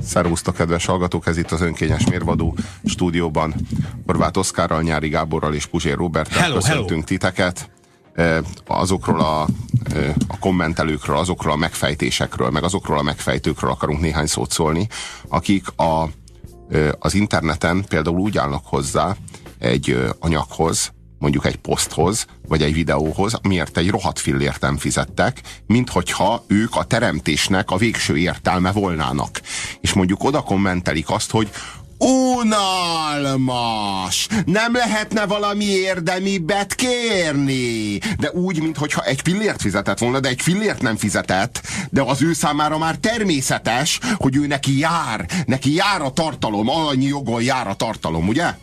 [0.00, 1.26] Szervusztok, kedves hallgatók!
[1.26, 3.54] Ez itt az önkényes mérvadó stúdióban.
[4.06, 7.02] Horváth Oszkárral, Nyári Gáborral és Puzsér Roberttel köszöntünk hello.
[7.02, 7.70] titeket.
[8.66, 9.42] Azokról a,
[10.28, 14.88] a kommentelőkről, azokról a megfejtésekről, meg azokról a megfejtőkről akarunk néhány szót szólni,
[15.28, 16.08] akik a,
[16.98, 19.16] az interneten például úgy állnak hozzá
[19.58, 25.90] egy anyaghoz, mondjuk egy poszthoz, vagy egy videóhoz, miért egy rohadt fillért nem fizettek, mint
[25.90, 29.40] hogyha ők a teremtésnek a végső értelme volnának.
[29.80, 31.50] És mondjuk oda kommentelik azt, hogy
[32.38, 34.28] Unalmas!
[34.44, 37.98] Nem lehetne valami érdemibbet kérni?
[38.18, 41.60] De úgy, mintha egy fillért fizetett volna, de egy fillért nem fizetett,
[41.90, 47.06] de az ő számára már természetes, hogy ő neki jár, neki jár a tartalom, annyi
[47.06, 48.54] jogon jár a tartalom, ugye?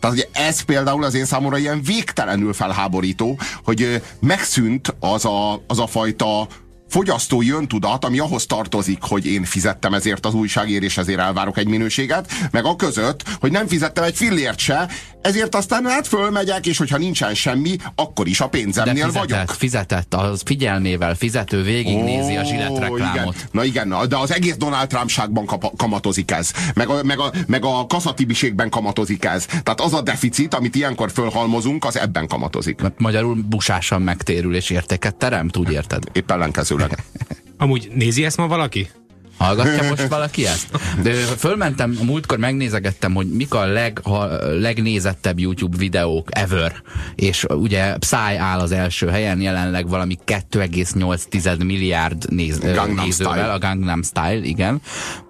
[0.00, 5.78] Tehát ugye ez például az én számomra ilyen végtelenül felháborító, hogy megszűnt az a, az
[5.78, 6.46] a fajta
[6.88, 11.68] fogyasztói öntudat, ami ahhoz tartozik, hogy én fizettem ezért az újságért, és ezért elvárok egy
[11.68, 14.88] minőséget, meg a között, hogy nem fizettem egy fillért se,
[15.28, 19.50] ezért aztán hát fölmegyek, és hogyha nincsen semmi, akkor is a pénzemnél De fizetett, vagyok.
[19.50, 23.34] Fizetett, az figyelmével fizető végignézi oh, a reklámot.
[23.34, 23.48] Igen.
[23.50, 26.52] Na igen, de az egész Donald Trumpságban kamatozik ez.
[26.74, 29.46] Meg a, meg, a, meg a kaszatibiségben kamatozik ez.
[29.46, 32.80] Tehát az a deficit, amit ilyenkor fölhalmozunk, az ebben kamatozik.
[32.80, 36.02] Mert magyarul busásan megtérül és értéket teremt, úgy érted?
[36.12, 37.04] Épp ellenkezőleg.
[37.58, 38.88] Amúgy nézi ezt ma valaki?
[39.38, 40.68] Hallgatja most valaki ezt?
[41.02, 44.24] De fölmentem, a múltkor megnézegettem, hogy mik a leg, a
[44.60, 46.82] legnézettebb YouTube videók ever.
[47.14, 53.52] És ugye Psy áll az első helyen, jelenleg valami 2,8 milliárd néz, Gangnam nézővel, Style.
[53.52, 54.80] a Gangnam Style, igen.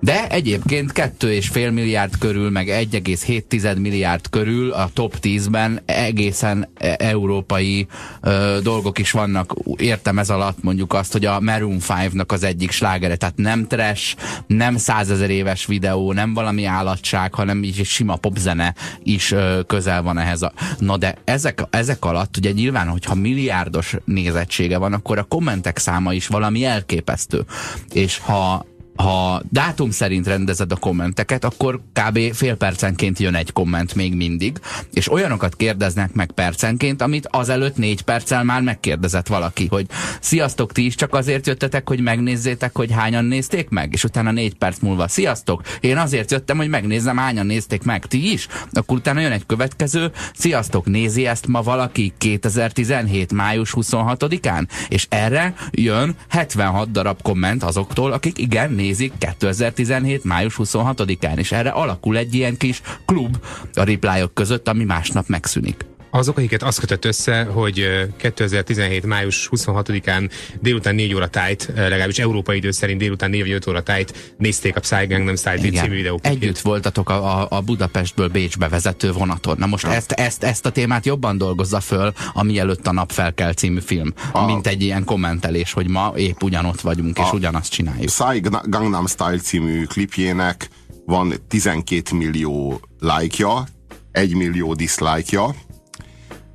[0.01, 7.87] De egyébként 2,5 milliárd körül, meg 1,7 milliárd körül a top 10-ben egészen e, európai
[8.21, 9.55] ö, dolgok is vannak.
[9.77, 13.98] Értem ez alatt mondjuk azt, hogy a Maroon 5-nak az egyik slágere, tehát nem trash,
[13.99, 19.35] éves, nem százezer éves videó, nem valami állatság, hanem így egy sima popzene is
[19.67, 20.43] közel van ehhez.
[20.43, 20.53] A...
[20.79, 26.13] Na de ezek, ezek alatt ugye nyilván, hogyha milliárdos nézettsége van, akkor a kommentek száma
[26.13, 27.45] is valami elképesztő.
[27.93, 28.67] És ha
[28.99, 32.19] ha dátum szerint rendezed a kommenteket, akkor kb.
[32.33, 34.61] fél percenként jön egy komment még mindig,
[34.93, 39.87] és olyanokat kérdeznek meg percenként, amit azelőtt négy perccel már megkérdezett valaki, hogy
[40.21, 44.55] sziasztok, ti is csak azért jöttetek, hogy megnézzétek, hogy hányan nézték meg, és utána négy
[44.55, 49.21] perc múlva sziasztok, én azért jöttem, hogy megnézzem, hányan nézték meg, ti is, akkor utána
[49.21, 53.33] jön egy következő, sziasztok, nézi ezt ma valaki 2017.
[53.33, 60.25] május 26-án, és erre jön 76 darab komment azoktól, akik igen, nézik 2017.
[60.25, 63.37] május 26-án, és erre alakul egy ilyen kis klub
[63.75, 69.07] a replyok között, ami másnap megszűnik azok, akiket azt kötött össze, hogy 2017.
[69.07, 70.31] május 26-án
[70.61, 74.77] délután 4 óra tájt, legalábbis európai idő szerint délután 4 vagy 5 óra tájt nézték
[74.77, 76.27] a Psy Gangnam Style című videók.
[76.27, 79.57] Együtt voltatok a, a, a Budapestből Bécsbe vezető vonaton.
[79.59, 83.53] Na most ezt, ezt, ezt a témát jobban dolgozza föl, ami előtt a nap felkel
[83.53, 88.07] című film, a, mint egy ilyen kommentelés, hogy ma épp ugyanott vagyunk, és ugyanazt csináljuk.
[88.07, 90.69] Psy Gangnam Style című klipjének
[91.07, 93.67] van 12 millió lájkja,
[94.13, 95.55] 1 millió diszlájkja,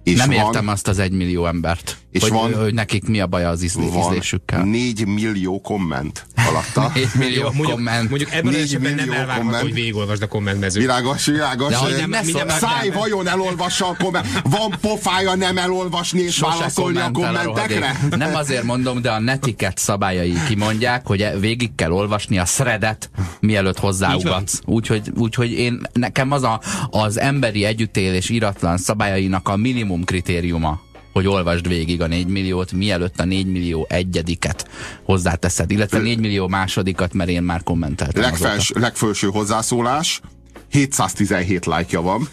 [0.03, 1.97] és nem van, értem azt az egymillió embert.
[2.13, 4.63] És hogy, van, hogy nekik mi a baj az ízlé, van ízlésükkel.
[4.63, 6.91] 4 millió komment alatta.
[6.95, 8.09] 4 millió mondjuk, komment.
[8.09, 10.81] Mondjuk ebben az esetben nem elvárható, hogy végigolvasd a kommentmezőt.
[10.81, 11.69] Világos, világos.
[11.69, 14.27] De hogy nem, minden száj vajon elolvassa a komment.
[14.43, 17.99] Van pofája nem elolvasni és Sose válaszolni a kommentekre?
[18.11, 23.09] A nem azért mondom, de a netiket szabályai kimondják, hogy végig kell olvasni a threadet,
[23.39, 24.59] mielőtt hozzáugatsz.
[24.65, 30.81] Úgyhogy úgy, hogy én, nekem az a, az emberi együttélés iratlan szabályainak a minimum kritériuma
[31.13, 34.67] hogy olvasd végig a 4 milliót, mielőtt a 4 millió egyediket
[35.03, 38.21] hozzáteszed, illetve 4 millió másodikat, mert én már kommenteltem.
[38.21, 40.21] Legfels, legfelső hozzászólás,
[40.69, 42.29] 717 like-ja van.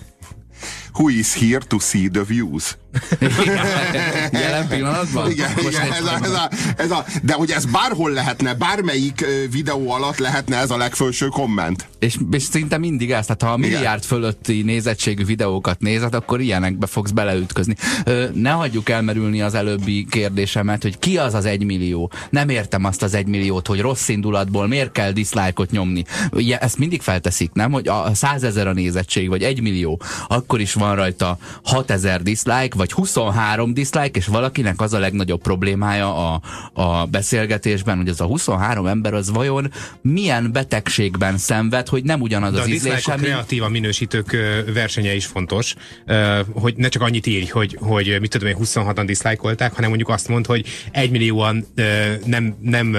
[0.92, 2.76] Who is here to see the views?
[4.32, 5.30] Jelen pillanatban?
[5.30, 9.90] Igen, igen ez, a, ez, a, ez a, de hogy ez bárhol lehetne, bármelyik videó
[9.90, 11.88] alatt lehetne ez a legfelső komment.
[11.98, 14.00] És, és szinte mindig ez, tehát ha a milliárd igen.
[14.00, 17.74] fölötti nézettségű videókat nézed, akkor ilyenekbe fogsz beleütközni.
[18.04, 22.10] Ö, ne hagyjuk elmerülni az előbbi kérdésemet, hogy ki az az egymillió.
[22.30, 26.04] Nem értem azt az egymilliót, hogy rossz indulatból miért kell diszlájkot nyomni.
[26.32, 27.72] Ugye ezt mindig felteszik, nem?
[27.72, 33.74] Hogy a százezer a nézettség, vagy egymillió, akkor is van rajta 6000 dislike, vagy 23
[33.74, 36.40] dislike, és valakinek az a legnagyobb problémája a,
[36.72, 39.72] a beszélgetésben, hogy az a 23 ember az vajon
[40.02, 44.36] milyen betegségben szenved, hogy nem ugyanaz De az a ízlése, a kreatíva minősítők
[44.74, 45.74] versenye is fontos,
[46.52, 50.28] hogy ne csak annyit írj, hogy, hogy mit tudom én, 26-an diszlájkolták, hanem mondjuk azt
[50.28, 51.66] mond, hogy egymillióan
[52.24, 52.96] nem, nem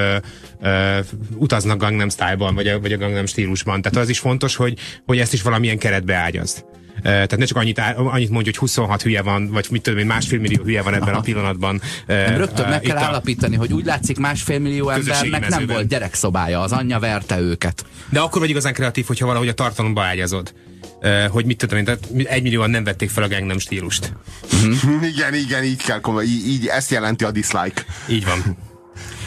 [1.35, 3.81] utaznak Gangnam Style-ban, vagy a, vagy a Gangnam stílusban.
[3.81, 6.70] Tehát az is fontos, hogy, hogy ezt is valamilyen keretbe ágyazd.
[7.03, 10.39] Tehát ne csak annyit, annyit mondja, hogy 26 hülye van, vagy mit tudom én, másfél
[10.39, 11.17] millió hülye van ebben Aha.
[11.17, 11.81] a pillanatban.
[12.07, 16.71] Nem, rögtön meg kell állapítani, hogy úgy látszik másfél millió embernek nem volt gyerekszobája, az
[16.71, 17.85] anyja verte őket.
[18.09, 20.53] De akkor vagy igazán kreatív, hogyha valahogy a tartalomba ágyazod.
[21.29, 24.13] hogy mit tudom én, tehát egymillióan nem vették fel a Gangnam stílust.
[24.43, 25.07] Uh-huh.
[25.07, 27.85] igen, igen, így kell, így, így ezt jelenti a dislike.
[28.07, 28.57] Így van.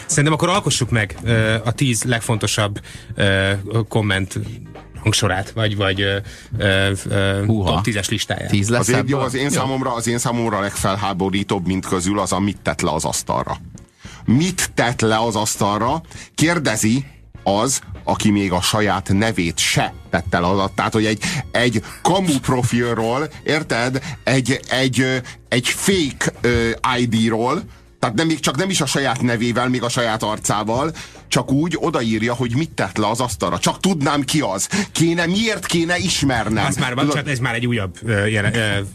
[0.07, 2.81] Szerintem akkor alkossuk meg uh, a tíz legfontosabb
[3.17, 3.51] uh,
[3.89, 4.39] komment
[5.05, 6.17] hangsorát, vagy, vagy uh,
[7.47, 8.51] uh, top 10-es listáját.
[8.51, 12.33] Tíz lesz az, én, jó, az, én számomra, az én számomra legfelháborítóbb, mint közül az
[12.33, 13.57] a mit tett le az asztalra.
[14.25, 16.03] Mit tett le az asztalra?
[16.35, 17.05] Kérdezi
[17.43, 22.39] az, aki még a saját nevét se tette le az Tehát, hogy egy, egy kamu
[22.41, 24.03] profilról, érted?
[24.25, 26.33] Egy, egy, egy fake
[26.99, 27.63] ID-ról,
[27.99, 30.93] tehát nem, még csak nem is a saját nevével, még a saját arcával,
[31.35, 33.59] csak úgy odaírja, hogy mit tett le az asztalra.
[33.59, 34.69] Csak tudnám ki az.
[34.93, 36.67] Kéne, miért kéne ismernem.
[36.67, 38.87] Ez már, Tudod, ez már egy újabb jele, uh,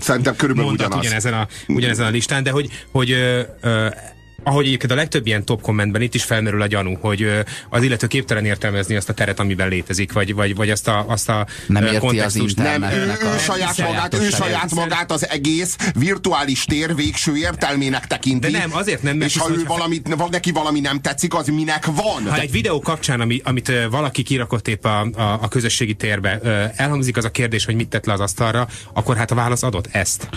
[0.00, 0.98] Szerintem körülbelül ugyanaz.
[0.98, 3.94] Ugyanezen a, ugyanezen a listán, de hogy, hogy uh, uh,
[4.42, 7.30] ahogy egyébként a legtöbb ilyen top kommentben itt is felmerül a gyanú, hogy
[7.68, 11.28] az illető képtelen értelmezni azt a teret, amiben létezik, vagy, vagy, vagy azt a, azt
[11.28, 15.76] a nem érti az nem, ő, ő, a saját magát, ő saját magát az egész
[15.94, 18.50] virtuális tér végső értelmének tekinti.
[18.50, 19.20] De nem, azért nem.
[19.20, 22.28] És ha ő valamit, van neki valami nem tetszik, az minek van?
[22.28, 26.40] Ha egy videó kapcsán, ami, amit valaki kirakott épp a, a, a közösségi térbe,
[26.76, 29.88] elhangzik az a kérdés, hogy mit tett le az asztalra, akkor hát a válasz adott
[29.90, 30.28] ezt.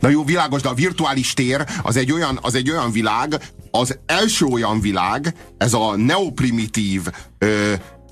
[0.00, 3.40] Na jó, világos, de a virtuális tér az egy olyan, az egy olyan világ,
[3.78, 7.06] az első olyan világ, ez a neoprimitív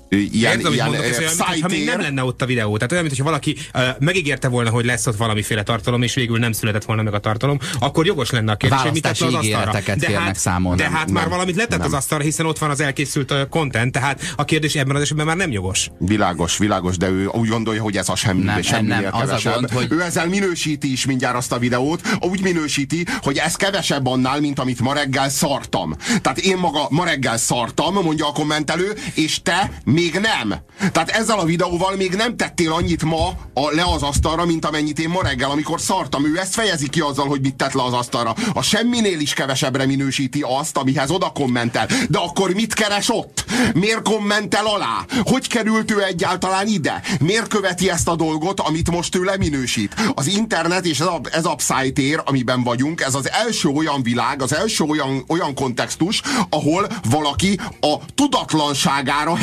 [0.09, 2.75] ilyen, Értem, ilyen mondod, ez olyan, mint, ha még nem lenne ott a videó.
[2.75, 6.51] Tehát olyan, mintha valaki uh, megígérte volna, hogy lesz ott valamiféle tartalom, és végül nem
[6.51, 9.71] született volna meg a tartalom, akkor jogos lenne a kérdés, hogy mit tett az asztalra.
[9.95, 11.87] De hát, számon, de nem, hát nem, már valamit letett nem.
[11.87, 15.25] az asztalra, hiszen ott van az elkészült uh, content, tehát a kérdés ebben az esetben
[15.25, 15.89] már nem jogos.
[15.99, 19.49] Világos, világos, de ő úgy gondolja, hogy ez a semmi, nem, semmi nem, az a
[19.51, 19.87] gond, hogy...
[19.89, 24.59] Ő ezzel minősíti is mindjárt azt a videót, úgy minősíti, hogy ez kevesebb annál, mint
[24.59, 25.95] amit ma reggel szartam.
[26.21, 30.53] Tehát én maga ma reggel szartam, mondja a kommentelő, és te még nem.
[30.91, 34.99] Tehát ezzel a videóval még nem tettél annyit ma a, le az asztalra, mint amennyit
[34.99, 36.25] én ma reggel, amikor szartam.
[36.25, 38.35] Ő ezt fejezi ki azzal, hogy mit tett le az asztalra.
[38.53, 41.87] A semminél is kevesebbre minősíti azt, amihez oda kommentel.
[42.09, 43.45] De akkor mit keres ott?
[43.73, 45.05] Miért kommentel alá?
[45.23, 47.01] Hogy került ő egyáltalán ide?
[47.19, 49.95] Miért követi ezt a dolgot, amit most ő leminősít?
[50.13, 54.41] Az internet és ez a, ez a pszájtér, amiben vagyunk, ez az első olyan világ,
[54.41, 59.35] az első olyan, olyan kontextus, ahol valaki a tudatlanságára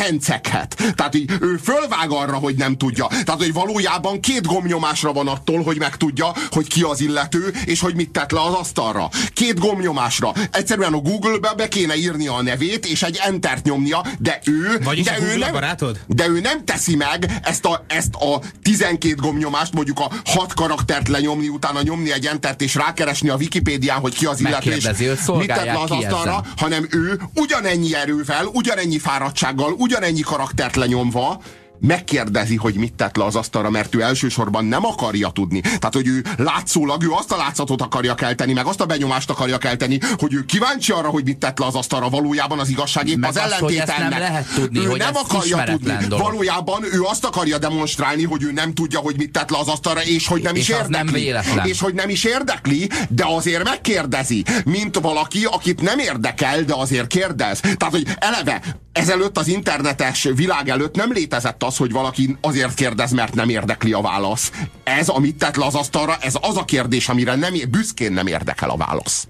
[0.49, 0.95] henceghet.
[0.97, 3.07] Tehát így ő fölvág arra, hogy nem tudja.
[3.07, 7.95] Tehát, hogy valójában két gomnyomásra van attól, hogy megtudja, hogy ki az illető, és hogy
[7.95, 9.09] mit tett le az asztalra.
[9.35, 10.33] Két gomnyomásra.
[10.53, 14.81] Egyszerűen a Google-be be kéne írnia a nevét, és egy entert nyomnia, de ő...
[14.85, 16.01] Vagyis de ő nem, barátod?
[16.07, 21.09] De ő nem teszi meg ezt a, ezt a 12 gomnyomást, mondjuk a hat karaktert
[21.09, 24.89] lenyomni, utána nyomni egy entert, és rákeresni a Wikipédián, hogy ki az illető, és
[25.27, 31.39] mit tett le az asztalra, hanem ő ugyanennyi erővel, ugyanennyi fáradtsággal, ugyanennyi karaktert lenyomva,
[31.81, 35.61] megkérdezi, hogy mit tett le az asztalra, mert ő elsősorban nem akarja tudni.
[35.61, 39.59] Tehát, hogy ő látszólag, ő azt a látszatot akarja kelteni, meg azt a benyomást akarja
[39.59, 42.09] kelteni, hogy ő kíváncsi arra, hogy mit tett le az asztalra.
[42.09, 44.11] Valójában az igazság épp az ellentételnek.
[44.11, 46.07] Nem lehet tudni, ő hogy nem akarja tudni.
[46.09, 46.27] Dolog.
[46.27, 50.03] Valójában ő azt akarja demonstrálni, hogy ő nem tudja, hogy mit tett le az asztalra,
[50.03, 51.31] és hogy nem és is érdekli.
[51.55, 56.75] Nem és hogy nem is érdekli, de azért megkérdezi, mint valaki, akit nem érdekel, de
[56.75, 57.61] azért kérdez.
[57.61, 58.63] Tehát, hogy eleve
[58.93, 63.93] ezelőtt az internetes világ előtt nem létezett az, hogy valaki azért kérdez, mert nem érdekli
[63.93, 64.53] a válasz.
[64.85, 68.71] Ez, amit tett le az asztalra, ez az a kérdés, amire nem, büszkén nem érdekel
[68.71, 69.27] a válasz.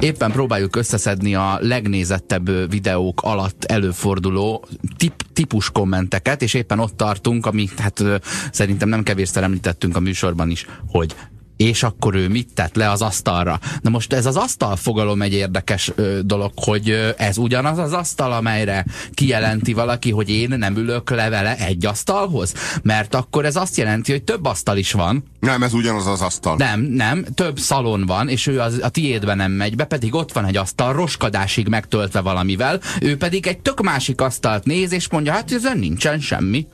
[0.00, 7.46] éppen próbáljuk összeszedni a legnézettebb videók alatt előforduló tip, típus kommenteket, és éppen ott tartunk,
[7.46, 8.02] amit hát
[8.52, 11.14] szerintem nem kevésszer említettünk a műsorban is, hogy
[11.58, 13.60] és akkor ő mit tett le az asztalra.
[13.80, 17.92] Na most ez az asztal fogalom egy érdekes ö, dolog, hogy ö, ez ugyanaz az
[17.92, 18.84] asztal, amelyre
[19.14, 24.12] kijelenti valaki, hogy én nem ülök le vele egy asztalhoz, mert akkor ez azt jelenti,
[24.12, 25.24] hogy több asztal is van.
[25.40, 26.56] Nem, ez ugyanaz az asztal.
[26.56, 30.32] Nem, nem, több szalon van, és ő az, a tiédbe nem megy be, pedig ott
[30.32, 35.32] van egy asztal roskadásig megtöltve valamivel, ő pedig egy tök másik asztalt néz, és mondja,
[35.32, 36.66] hát ezen nincsen semmi.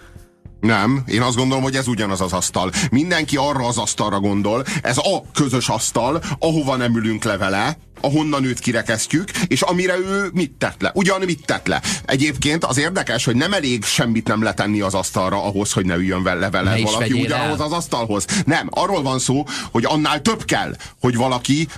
[0.65, 2.71] Nem, én azt gondolom, hogy ez ugyanaz az asztal.
[2.91, 8.45] Mindenki arra az asztalra gondol, ez a közös asztal, ahova nem ülünk le vele, ahonnan
[8.45, 10.91] őt kirekesztjük, és amire ő mit tett le.
[10.95, 11.83] Ugyan mit tett le.
[12.05, 16.23] Egyébként az érdekes, hogy nem elég semmit nem letenni az asztalra ahhoz, hogy ne üljön
[16.23, 18.27] vele, vele Ne valaki ugyanahoz az asztalhoz.
[18.47, 21.69] Nem, arról van szó, hogy annál több kell, hogy valaki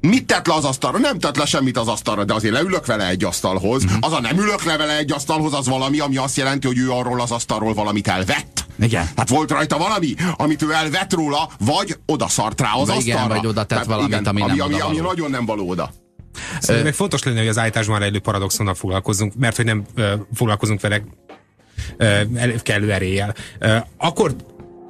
[0.00, 0.98] Mit tett le az asztalra?
[0.98, 3.84] Nem tett le semmit az asztalra, de azért leülök vele egy asztalhoz.
[3.84, 3.94] Mhm.
[4.00, 6.90] Az a nem ülök le vele egy asztalhoz, az valami, ami azt jelenti, hogy ő
[6.90, 8.64] arról az asztalról valamit elvett.
[8.80, 9.08] Igen.
[9.16, 13.34] Hát volt rajta valami, amit ő elvett róla, vagy oda szart rá az igen, asztalra.
[13.34, 15.08] vagy oda tett valamit, ami nem ami, ami, ami odavaló.
[15.08, 15.90] nagyon nem való oda.
[16.60, 20.80] Szerintem még fontos lenne, hogy az állításban rejlő paradoxonnal foglalkozzunk, mert hogy nem ö, foglalkozunk
[20.80, 21.02] vele
[21.96, 23.34] ö, el- kellő eréllyel.
[23.58, 24.34] Ö, akkor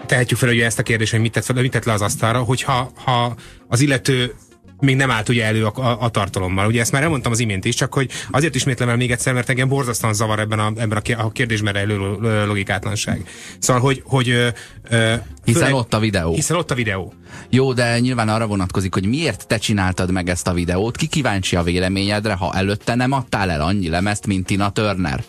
[0.06, 2.42] tehetjük fel ugye ezt a kérdést, hogy mit tett, fel, mit tett le az asztalra,
[2.42, 3.34] hogyha ha
[3.68, 4.34] az illető
[4.80, 6.66] még nem állt ugye elő a, a, a tartalommal.
[6.66, 9.48] Ugye ezt már elmondtam az imént is, csak hogy azért ismétlem el még egyszer, mert
[9.48, 13.28] engem borzasztóan zavar ebben a, ebben a, ké- a kérdésben rejlő lo- lo- logikátlanság.
[13.58, 14.48] Szóval, hogy, hogy ö,
[14.88, 16.34] ö, Hiszen főleg- ott a videó.
[16.34, 17.12] Hiszen ott a videó.
[17.50, 21.56] Jó, de nyilván arra vonatkozik, hogy miért te csináltad meg ezt a videót, ki kíváncsi
[21.56, 25.24] a véleményedre, ha előtte nem adtál el annyi lemezt, mint Tina Turner.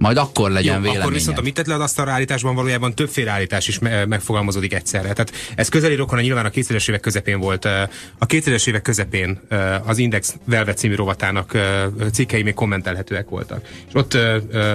[0.00, 1.00] Majd akkor legyen Jó, véleményed.
[1.00, 4.74] akkor viszont a mit tett le az asztalra állításban valójában többféle állítás is me- megfogalmazódik
[4.74, 5.12] egyszerre.
[5.12, 7.64] Tehát ez közeli rokona nyilván a 2000-es évek közepén volt.
[7.64, 7.82] ö,
[8.18, 13.66] A 2000-es évek közepén ö, az Index Velvet című rovatának ö, cikkei még kommentelhetőek voltak.
[13.88, 14.16] És ott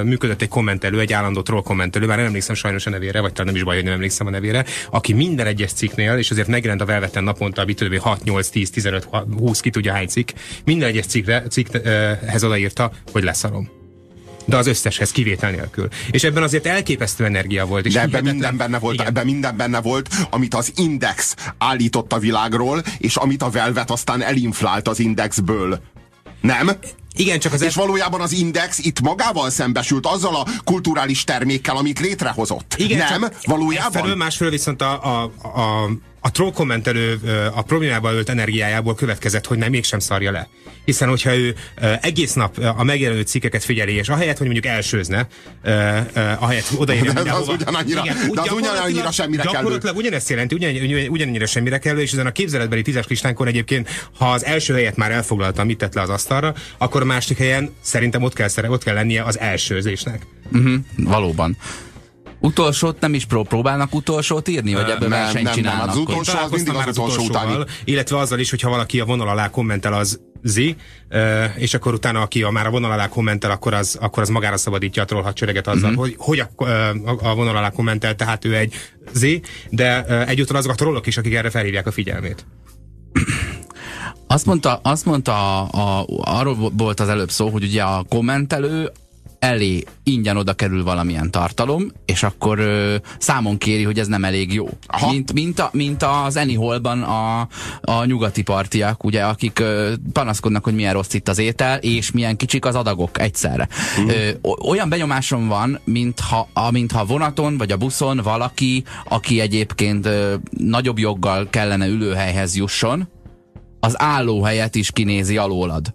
[0.03, 3.45] működött egy kommentelő, egy állandó troll kommentelő, már nem emlékszem sajnos a nevére, vagy talán
[3.47, 6.81] nem is baj, hogy nem emlékszem a nevére, aki minden egyes cikknél, és azért megjelent
[6.81, 10.29] a Velveten naponta, mit tudom, én, 6, 8, 10, 15, 20, ki tudja hány cikk,
[10.65, 13.74] minden egyes cikkre, cikkhez odaírta, hogy leszarom
[14.45, 15.87] de az összeshez kivétel nélkül.
[16.11, 17.85] És ebben azért elképesztő energia volt.
[17.85, 19.07] És De ebben minden benne volt, Igen.
[19.07, 24.21] ebben minden benne volt, amit az Index állított a világról, és amit a Velvet aztán
[24.21, 25.81] elinflált az Indexből.
[26.41, 26.71] Nem?
[27.17, 31.99] Igen, csak az És valójában az Index itt magával szembesült azzal a kulturális termékkel, amit
[31.99, 32.75] létrehozott.
[32.77, 33.29] Igen, nem?
[33.43, 33.95] Valójában?
[33.95, 35.89] Egyfelől, másfelől viszont a, a, a,
[36.25, 40.47] a troll kommentelő ö, a problémába ölt energiájából következett, hogy nem mégsem szarja le.
[40.85, 41.55] Hiszen, hogyha ő
[42.01, 45.27] egész nap a megjelenő cikkeket figyeli, és ahelyett, hogy mondjuk elsőzne,
[46.39, 47.53] ahelyett odaírja De az mindenhova.
[47.53, 48.03] ugyanannyira-
[48.33, 49.53] de az ugyanannyira semmire kellő.
[49.55, 53.89] Gyakorlatilag ugyanezt jelenti, ugyan, ugyan, ugyanannyira semmire kellő, és ezen a képzeletbeli tízes listánkon egyébként,
[54.17, 57.73] ha az első helyet már elfoglalta, mit tett le az asztalra, akkor a másik helyen
[57.81, 60.21] szerintem ott kell, szere- ott kell lennie az elsőzésnek.
[60.97, 61.57] Valóban.
[62.45, 65.87] Utolsót nem is pró- próbálnak utolsót írni, vagy ebből nem, versenyt nem, nem, csinálnak?
[65.87, 67.63] az hogy- utolsó- az mindig az az utolsó utáni.
[67.83, 70.57] illetve azzal is, hogyha valaki a vonal alá kommentel, az Z,
[71.09, 74.29] ö, és akkor utána, aki a, már a vonal alá kommentel, akkor az, akkor az
[74.29, 75.99] magára szabadítja a troll hadsereget azzal, Mhm.
[75.99, 76.63] hogy, hogy a,
[77.21, 78.73] a, vonal alá kommentel, tehát ő egy
[79.13, 79.25] Z,
[79.69, 82.45] de egyúttal azok a trollok is, akik erre felhívják a figyelmét.
[84.27, 88.91] Azt mondta, azt mondta a, a, arról volt az előbb szó, hogy ugye a kommentelő
[89.45, 94.53] elé ingyen oda kerül valamilyen tartalom, és akkor ö, számon kéri, hogy ez nem elég
[94.53, 94.69] jó.
[94.87, 95.11] Aha.
[95.11, 97.47] Mint, mint, a, mint az Anyhole-ban a,
[97.81, 102.37] a nyugati partiak, ugye, akik ö, panaszkodnak, hogy milyen rossz itt az étel, és milyen
[102.37, 103.67] kicsik az adagok egyszerre.
[103.97, 104.09] Mhm.
[104.09, 104.29] Ö,
[104.67, 110.99] olyan benyomásom van, mintha, a, mintha vonaton vagy a buszon valaki, aki egyébként ö, nagyobb
[110.99, 113.07] joggal kellene ülőhelyhez jusson,
[113.79, 115.93] az állóhelyet is kinézi alólad.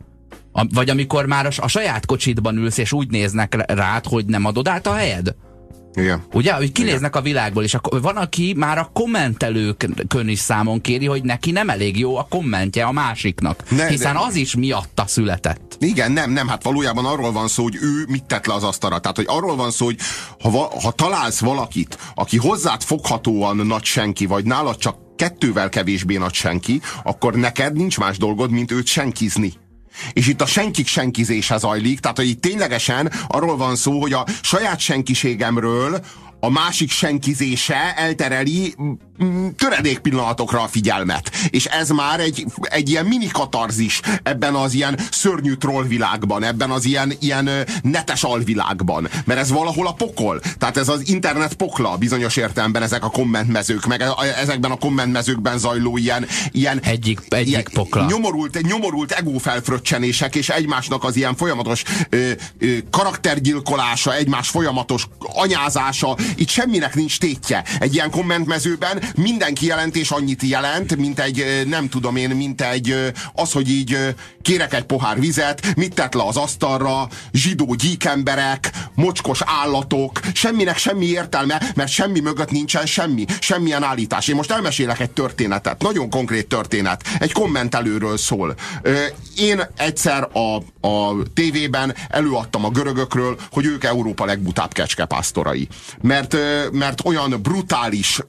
[0.52, 4.44] A, vagy amikor már a, a saját kocsidban ülsz, és úgy néznek rád, hogy nem
[4.44, 5.34] adod át a helyed?
[5.94, 6.22] Igen.
[6.32, 11.06] Ugye, hogy kinéznek a világból, és akkor van, aki már a kommentelőkön is számon kéri,
[11.06, 13.70] hogy neki nem elég jó a kommentje a másiknak.
[13.70, 15.76] Ne, hiszen de- az is miatta született.
[15.78, 18.98] Igen, nem, nem, hát valójában arról van szó, hogy ő mit tett le az asztalra.
[18.98, 19.98] Tehát, hogy arról van szó, hogy
[20.40, 26.34] ha, ha találsz valakit, aki hozzád foghatóan nagy senki, vagy nálad csak kettővel kevésbé nagy
[26.34, 29.52] senki, akkor neked nincs más dolgod, mint őt senkizni.
[30.12, 34.26] És itt a senkik senkizése zajlik, tehát hogy itt ténylegesen arról van szó, hogy a
[34.42, 36.04] saját senkiségemről
[36.40, 38.74] a másik senkizése eltereli
[39.56, 41.30] töredék pillanatokra a figyelmet.
[41.50, 46.70] És ez már egy, egy ilyen mini katarzis ebben az ilyen szörnyű troll világban, ebben
[46.70, 47.50] az ilyen, ilyen
[47.82, 49.08] netes alvilágban.
[49.24, 50.40] Mert ez valahol a pokol.
[50.58, 54.04] Tehát ez az internet pokla bizonyos értelemben ezek a kommentmezők, meg
[54.40, 58.06] ezekben a kommentmezőkben zajló ilyen, ilyen Egyik- egyik pokla.
[58.08, 66.48] nyomorult, nyomorult egófelfröccsenések, és egymásnak az ilyen folyamatos ö, ö, karaktergyilkolása, egymás folyamatos anyázása, itt
[66.48, 67.64] semminek nincs tétje.
[67.78, 73.52] Egy ilyen kommentmezőben minden kijelentés annyit jelent, mint egy, nem tudom én, mint egy az,
[73.52, 80.20] hogy így kérek egy pohár vizet, mit tett le az asztalra, zsidó gyíkemberek, mocskos állatok,
[80.34, 84.28] semminek semmi értelme, mert semmi mögött nincsen semmi, semmilyen állítás.
[84.28, 88.54] Én most elmesélek egy történetet, nagyon konkrét történet, egy kommentelőről szól.
[89.36, 90.56] Én egyszer a,
[90.88, 95.68] a tévében előadtam a görögökről, hogy ők Európa legbutább kecskepásztorai.
[96.00, 96.36] Mert,
[96.72, 98.20] mert olyan brutális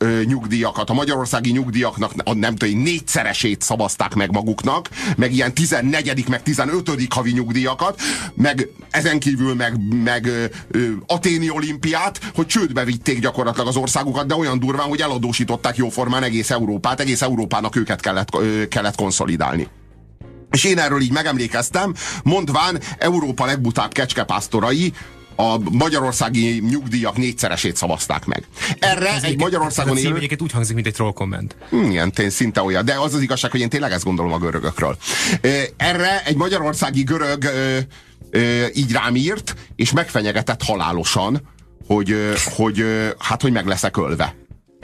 [0.72, 6.28] nyugdíjakat, a magyarországi nyugdíjaknak a nem tudom, négyszeresét szavazták meg maguknak, meg ilyen 14.
[6.28, 6.90] meg 15.
[7.10, 8.00] havi nyugdíjakat,
[8.34, 10.25] meg ezen kívül meg, meg
[10.72, 16.24] ö, aténi olimpiát, hogy csődbe vitték gyakorlatilag az országukat, de olyan durván, hogy eladósították jóformán
[16.24, 19.68] egész Európát, egész Európának őket kellett, ö, kellett konszolidálni.
[20.51, 24.94] És én erről így megemlékeztem, mondván Európa legbutább kecskepásztorai,
[25.35, 28.47] a magyarországi nyugdíjak négyszeresét szavazták meg.
[28.79, 30.15] Erre ez egy Magyarországon élő...
[30.15, 31.55] Egyébként úgy hangzik, mint egy troll komment.
[31.71, 32.85] Igen, tény, szinte olyan.
[32.85, 34.97] De az az igazság, hogy én tényleg ezt gondolom a görögökről.
[35.77, 37.45] Erre egy magyarországi görög
[38.73, 41.41] így rám írt, és megfenyegetett halálosan,
[41.88, 42.15] hogy,
[42.55, 42.85] hogy
[43.19, 44.35] hát, hogy meg leszek ölve.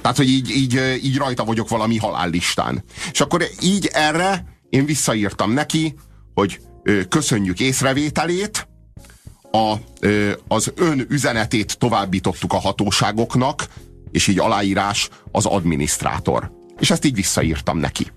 [0.02, 2.84] Tehát, hogy így, így, így rajta vagyok valami halállistán.
[3.12, 5.96] És akkor így erre én visszaírtam neki,
[6.34, 6.60] hogy
[7.10, 8.67] köszönjük észrevételét,
[9.52, 9.76] a,
[10.48, 13.68] az ön üzenetét továbbítottuk a hatóságoknak,
[14.12, 16.52] és így aláírás az adminisztrátor.
[16.80, 18.12] És ezt így visszaírtam neki.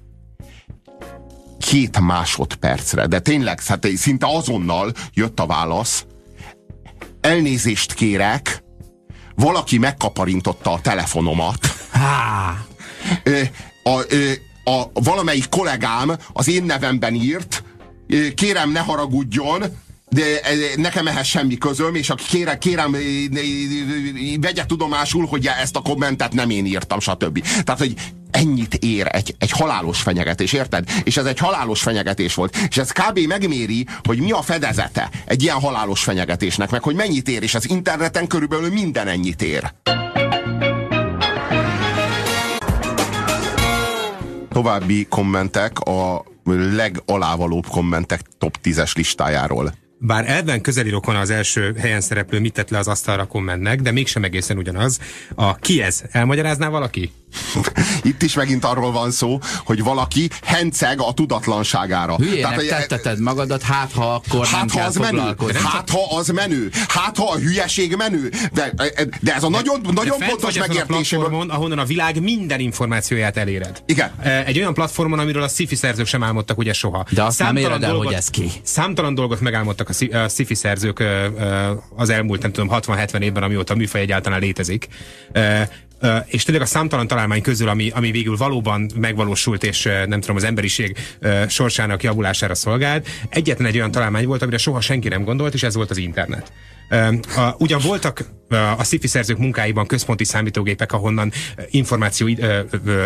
[1.59, 6.05] Két másodpercre, de tényleg hát szinte azonnal jött a válasz.
[7.21, 8.63] Elnézést kérek,
[9.35, 11.67] valaki megkaparintotta a telefonomat.
[11.91, 12.57] Há.
[13.83, 14.01] A, a,
[14.71, 17.65] a, valamelyik kollégám az én nevemben írt,
[18.35, 19.65] kérem ne haragudjon,
[20.11, 20.41] de
[20.77, 22.97] nekem ehhez semmi közöm, és aki kérem, kérem
[24.41, 27.41] vegye tudomásul, hogy ezt a kommentet nem én írtam, stb.
[27.65, 27.95] Tehát, hogy
[28.31, 30.89] ennyit ér egy, egy halálos fenyegetés, érted?
[31.05, 32.57] És ez egy halálos fenyegetés volt.
[32.69, 33.19] És ez kb.
[33.19, 37.69] megméri, hogy mi a fedezete egy ilyen halálos fenyegetésnek, meg hogy mennyit ér, és az
[37.69, 39.73] interneten körülbelül minden ennyit ér.
[44.49, 46.25] További kommentek a
[46.75, 49.73] legalávalóbb kommentek top 10-es listájáról.
[50.03, 53.91] Bár elven közeli rokon az első helyen szereplő mit tett le az asztalra kommentnek, de
[53.91, 54.99] mégsem egészen ugyanaz.
[55.35, 56.03] A ki ez?
[56.11, 57.13] Elmagyarázná valaki?
[58.03, 62.17] Itt is megint arról van szó, hogy valaki henceg a tudatlanságára.
[62.17, 65.35] Hülyének Tehát, hogy, tetteted magadat, hát ha akkor hát, nem ha kell az menő.
[65.65, 66.71] Hát ha az menő.
[66.89, 68.31] Hát ha a hülyeség menő.
[68.53, 68.73] De,
[69.21, 71.25] de ez a nagyon, nagyon de pontos megértéséből.
[71.25, 73.83] platformon, ahonnan a világ minden információját eléred.
[73.87, 74.13] Igen.
[74.47, 77.05] Egy olyan platformon, amiről a sci szerzők sem álmodtak ugye soha.
[77.11, 78.51] De azt számtalan nem éred el, dolgot, hogy ez ki.
[78.63, 81.05] Számtalan dolgot megálmodtak a sci szerzők
[81.97, 84.89] az elmúlt, nem tudom, 60-70 évben, amióta a műfaj egyáltalán létezik
[86.27, 90.45] és tényleg a számtalan találmány közül, ami, ami végül valóban megvalósult, és nem tudom, az
[90.45, 90.97] emberiség
[91.49, 95.75] sorsának javulására szolgált, egyetlen egy olyan találmány volt, amire soha senki nem gondolt, és ez
[95.75, 96.53] volt az internet.
[96.91, 97.15] Uh,
[97.59, 98.25] ugyan voltak
[98.79, 101.33] a sci szerzők munkáiban központi számítógépek, ahonnan
[101.71, 102.29] információ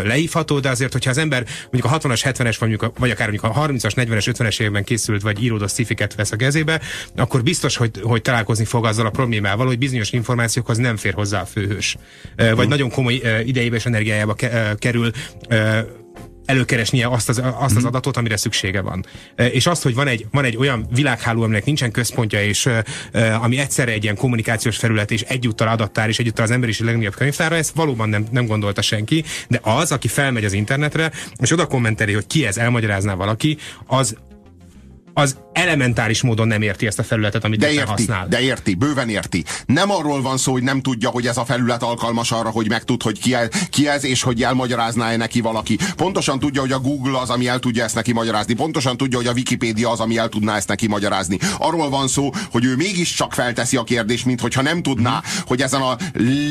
[0.05, 3.67] leívható, de azért, hogyha az ember mondjuk a 60-as, 70-es, vagy, vagy akár mondjuk a
[3.67, 6.81] 30-as, 40-es, 50-es években készült, vagy íródó sci vesz a kezébe,
[7.17, 11.41] akkor biztos, hogy, hogy találkozni fog azzal a problémával, hogy bizonyos információkhoz nem fér hozzá
[11.41, 11.97] a főhős.
[12.37, 14.37] Vagy nagyon komoly idejébe és energiájába
[14.79, 15.11] kerül
[16.47, 17.87] előkeresnie azt az, azt az mhm.
[17.87, 19.05] adatot, amire szüksége van.
[19.37, 22.69] És azt, hogy van egy, van egy olyan világháló, aminek nincsen központja, és
[23.41, 27.57] ami egyszerre egy ilyen kommunikációs felület, és egyúttal adattár, és egyúttal az emberiség legnagyobb könyvtára,
[27.57, 32.13] ezt valóban nem, nem gondolta senki, de az, aki felmegy az internetre, és oda kommenteli,
[32.13, 34.17] hogy ki ez, elmagyarázná valaki, az
[35.15, 38.29] az elementáris módon nem érti ezt a felületet, amit de érti, használ.
[38.29, 39.45] De érti, bőven érti.
[39.67, 43.03] Nem arról van szó, hogy nem tudja, hogy ez a felület alkalmas arra, hogy megtud,
[43.03, 45.79] hogy ki, el, ki ez, és hogy elmagyarázná-e neki valaki.
[45.97, 48.55] Pontosan tudja, hogy a Google az, ami el tudja ezt neki magyarázni.
[48.55, 51.39] Pontosan tudja, hogy a Wikipedia az, ami el tudná ezt neki magyarázni.
[51.59, 55.43] Arról van szó, hogy ő mégiscsak felteszi a kérdést, mint hogyha nem tudná, hmm.
[55.47, 55.97] hogy ezen a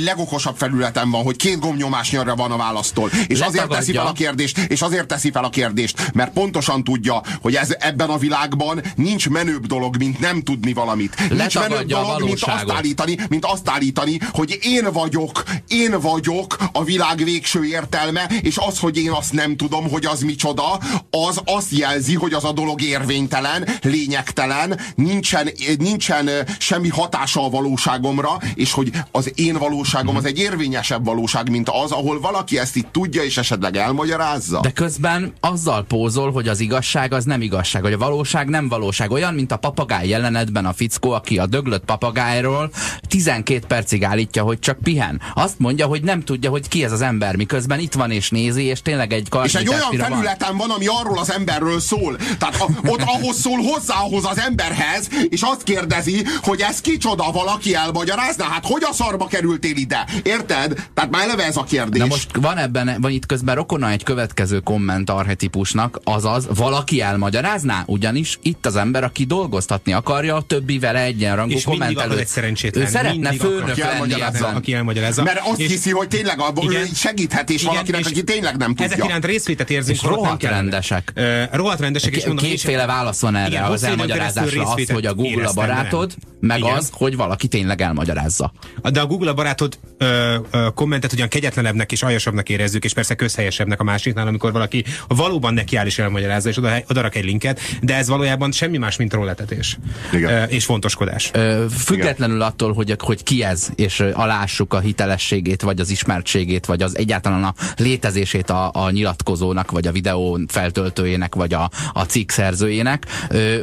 [0.03, 3.09] legokosabb felületen van, hogy két gombnyomásnyarra van a választól.
[3.09, 3.45] És Letagadja.
[3.47, 7.55] azért teszi fel a kérdést, és azért teszi fel a kérdést, mert pontosan tudja, hogy
[7.55, 8.17] ez ebben a
[8.53, 11.29] világban nincs menőbb dolog, mint nem tudni valamit.
[11.29, 16.83] Nincs menőbb dolog, mint azt, állítani, mint azt állítani, hogy én vagyok, én vagyok a
[16.83, 21.71] világ végső értelme, és az, hogy én azt nem tudom, hogy az micsoda, az azt
[21.71, 28.91] jelzi, hogy az a dolog érvénytelen, lényegtelen, nincsen, nincsen semmi hatása a valóságomra, és hogy
[29.11, 33.37] az én valóságom az egy érvényesebb valóság, mint az, ahol valaki ezt itt tudja, és
[33.37, 34.59] esetleg elmagyarázza.
[34.59, 38.67] De közben azzal pózol, hogy az igazság az nem igazság, hogy a valóság valóság, nem
[38.67, 39.11] valóság.
[39.11, 42.71] Olyan, mint a papagáj jelenetben a fickó, aki a döglött papagájról
[43.07, 45.21] 12 percig állítja, hogy csak pihen.
[45.33, 48.63] Azt mondja, hogy nem tudja, hogy ki ez az ember, miközben itt van és nézi,
[48.63, 52.17] és tényleg egy És egy olyan felületen van, ami arról az emberről szól.
[52.37, 57.31] Tehát a, ott ahhoz szól hozzá ahhoz az emberhez, és azt kérdezi, hogy ez kicsoda,
[57.31, 58.43] valaki elmagyarázna?
[58.43, 60.07] Hát hogy a szarba kerültél ide?
[60.23, 60.87] Érted?
[60.93, 61.99] Tehát már eleve ez a kérdés.
[61.99, 67.83] Na most van ebben, van itt közben rokona egy következő komment arhetipusnak, azaz valaki elmagyarázná,
[67.85, 72.17] ugyanis itt az ember, aki dolgoztatni akarja, a többi vele egyenrangú És kommentelő.
[72.17, 72.83] egy szerencsétlen.
[72.85, 74.37] Ő szeretne főnök Aki lenni elmagyarázza.
[74.45, 74.55] ebben.
[74.55, 75.23] Aki elmagyarázza.
[75.23, 76.85] Mert azt És- hiszi, hogy tényleg a, Igen.
[76.95, 78.85] segíthet, és Igen, valakinek, és aki tényleg nem tudja.
[78.85, 81.11] Ezek iránt részvétet érzünk, És rohadt rendesek.
[81.15, 84.63] Ö, rohadt rendesek, és mondom, Kétféle válasz van erre Igen, az elmagyarázásra.
[84.63, 86.75] Az, hogy a Google a barátod, meg Igen.
[86.75, 88.53] az, hogy valaki tényleg elmagyarázza.
[88.91, 93.15] De a Google a barátod ö, ö, kommentet ugyan kegyetlenebbnek és aljasabbnak érezzük, és persze
[93.15, 97.59] közhelyesebbnek a másiknál, amikor valaki valóban nekiáll és elmagyarázza, és oda, oda rak egy linket,
[97.81, 99.77] de ez valójában semmi más, mint rolletetés.
[100.11, 100.49] Igen.
[100.49, 101.31] És fontoskodás.
[101.69, 106.97] Függetlenül attól, hogy, hogy ki ez, és alássuk a hitelességét, vagy az ismertségét, vagy az
[106.97, 113.05] egyáltalán a létezését a, a nyilatkozónak, vagy a videó feltöltőjének, vagy a, a cikk szerzőjének.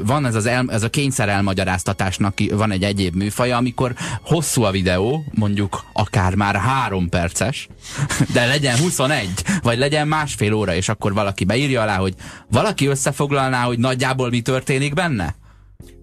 [0.04, 4.70] Van ez, az el, ez a kényszer elmagyaráztatásnak van egy egyéb műfaja, amikor hosszú a
[4.70, 7.68] videó, mondjuk akár már három perces,
[8.34, 9.28] de legyen 21,
[9.62, 12.14] vagy legyen másfél óra, és akkor valaki beírja alá, hogy
[12.50, 15.34] valaki összefoglalná, hogy nagyjából mi történik benne?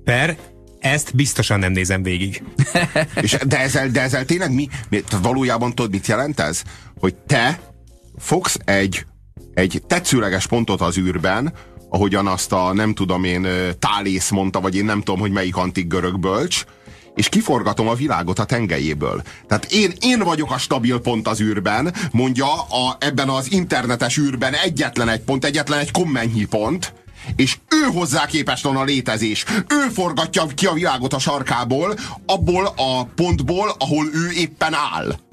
[0.03, 0.37] Per,
[0.79, 2.43] ezt biztosan nem nézem végig.
[3.21, 4.69] És, de, ezzel, de ezzel tényleg mi,
[5.21, 6.61] valójában tudod, mit jelent ez?
[6.99, 7.59] Hogy te
[8.17, 9.05] fogsz egy,
[9.53, 11.53] egy tetszőleges pontot az űrben,
[11.89, 13.47] ahogyan azt a nem tudom én
[13.79, 16.63] Tálész mondta, vagy én nem tudom, hogy melyik antik görög bölcs,
[17.15, 19.21] és kiforgatom a világot a tengelyéből.
[19.47, 24.53] Tehát én, én vagyok a stabil pont az űrben, mondja a, ebben az internetes űrben
[24.53, 26.93] egyetlen egy pont, egyetlen egy kommentnyi pont,
[27.35, 29.45] és ő hozzá képest van a létezés.
[29.67, 35.26] Ő forgatja ki a világot a sarkából, abból a pontból, ahol ő éppen áll.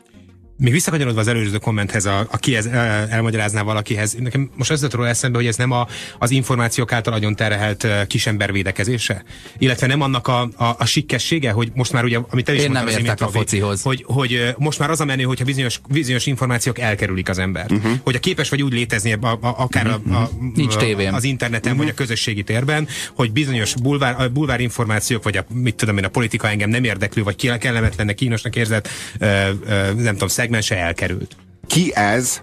[0.57, 5.07] Még visszakanyarodva az előző kommenthez, a, aki ez el, elmagyarázná valakihez, nekem most az jutott
[5.07, 5.87] eszembe, hogy ez nem a,
[6.19, 9.25] az információk által nagyon terhelt ö, kisember védekezése,
[9.59, 12.71] illetve nem annak a, a, a sikkessége, hogy most már ugye, amit te is Én
[12.71, 13.83] mondtál nem értek a focihoz.
[13.83, 17.71] Hogy, hogy ö, most már az a menő, hogyha bizonyos, bizonyos információk elkerülik az embert.
[17.71, 17.79] Mhm.
[17.79, 17.99] Uh-huh.
[18.03, 20.17] Hogyha képes vagy úgy létezni a, a, akár uh-huh.
[20.17, 21.15] a, a, Nincs a, tévém.
[21.15, 21.87] az interneten, uh-huh.
[21.87, 26.05] vagy a közösségi térben, hogy bizonyos bulvár, a bulvár információk, vagy a, mit tudom én,
[26.05, 28.89] a politika engem nem érdeklő, vagy ki- kellemetlennek, kínosnak érzett,
[29.19, 29.27] ö,
[29.67, 31.37] ö, nem tudom, szegmense elkerült.
[31.67, 32.41] Ki ez?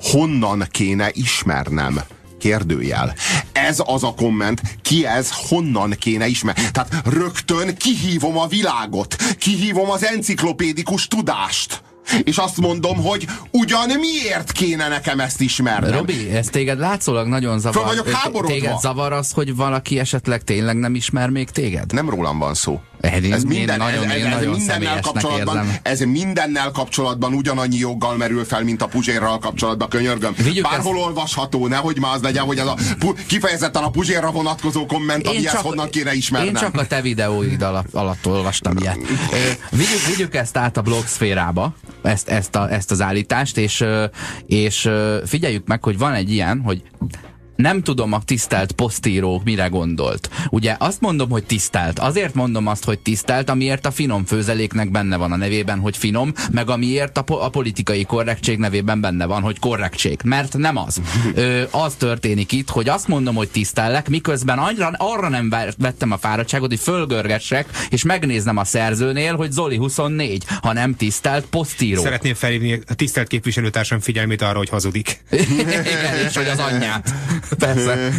[0.00, 2.00] Honnan kéne ismernem?
[2.38, 3.14] Kérdőjel.
[3.52, 6.70] Ez az a komment, ki ez, honnan kéne ismerni.
[6.72, 11.82] Tehát rögtön kihívom a világot, kihívom az enciklopédikus tudást.
[12.24, 15.90] És azt mondom, hogy ugyan miért kéne nekem ezt ismernem?
[15.98, 17.76] Robi, ez téged látszólag nagyon zavar.
[17.76, 18.54] Föl vagyok háborodva.
[18.54, 21.92] Téged zavar az, hogy valaki esetleg tényleg nem ismer még téged?
[21.92, 22.80] Nem rólam van szó.
[23.00, 25.76] Én- ez én minden, nagyon- ez, én ez, ez nagyon mindennel kapcsolatban, érzem.
[25.82, 30.34] ez mindennel kapcsolatban ugyanannyi joggal merül fel, mint a Puzsérral kapcsolatban, könyörgöm.
[30.36, 32.76] Vigyük Bárhol olvasható, nehogy már az legyen, hogy ez a
[33.26, 36.48] kifejezetten a Puzsérra vonatkozó komment, ami ezt honnan kéne ismernem.
[36.54, 38.96] én csak a te videóid alatt, alatt olvastam ilyet.
[39.70, 43.84] Vigyük, vigyük ezt át a blogszférába, ezt, ezt, a, ezt az állítást, és,
[44.46, 44.90] és
[45.24, 46.82] figyeljük meg, hogy van egy ilyen, hogy
[47.56, 50.30] nem tudom a tisztelt posztíró mire gondolt.
[50.50, 51.98] Ugye azt mondom, hogy tisztelt.
[51.98, 56.32] Azért mondom azt, hogy tisztelt, amiért a finom főzeléknek benne van a nevében, hogy finom,
[56.50, 60.20] meg amiért a, po- a politikai korrektség nevében benne van, hogy korrektség.
[60.24, 61.00] Mert nem az.
[61.34, 66.18] Ö, az történik itt, hogy azt mondom, hogy tisztellek, miközben arra, arra nem vettem a
[66.18, 72.02] fáradtságot, hogy fölgörgessek, és megnéznem a szerzőnél, hogy Zoli 24, ha nem tisztelt posztíró.
[72.02, 75.22] Szeretném felhívni a tisztelt képviselőtársam figyelmét arra, hogy hazudik.
[75.60, 75.84] Igen,
[76.28, 77.14] és hogy az anyját.
[77.58, 78.12] Persze.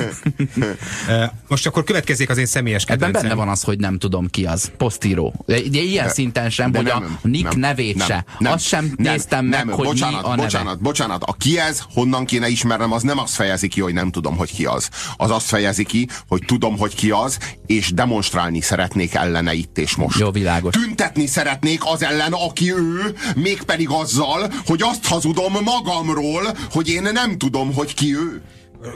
[1.48, 3.22] Most akkor következzék az én személyes Ebben kedvencem.
[3.30, 4.72] benne van az, hogy nem tudom ki az.
[4.78, 5.46] Posztíró.
[5.72, 8.26] Ilyen De- szinten sem, de hogy nem, a nick nem, nevét nem, se.
[8.40, 10.42] nem, Azt sem nem, néztem nem, meg, hogy bocsánat, mi a neve.
[10.42, 11.24] bocsánat, bocsánat.
[11.24, 14.52] A ki ez, honnan kéne ismernem, az nem azt fejezi ki, hogy nem tudom, hogy
[14.54, 14.90] ki az.
[15.18, 19.96] Az azt fejezi ki, hogy tudom, hogy ki az, és demonstrálni szeretnék ellene itt és
[19.96, 20.20] most.
[20.20, 20.74] Jó, világos.
[20.74, 27.38] Tüntetni szeretnék az ellen, aki ő, mégpedig azzal, hogy azt hazudom magamról, hogy én nem
[27.38, 28.42] tudom, hogy ki ő.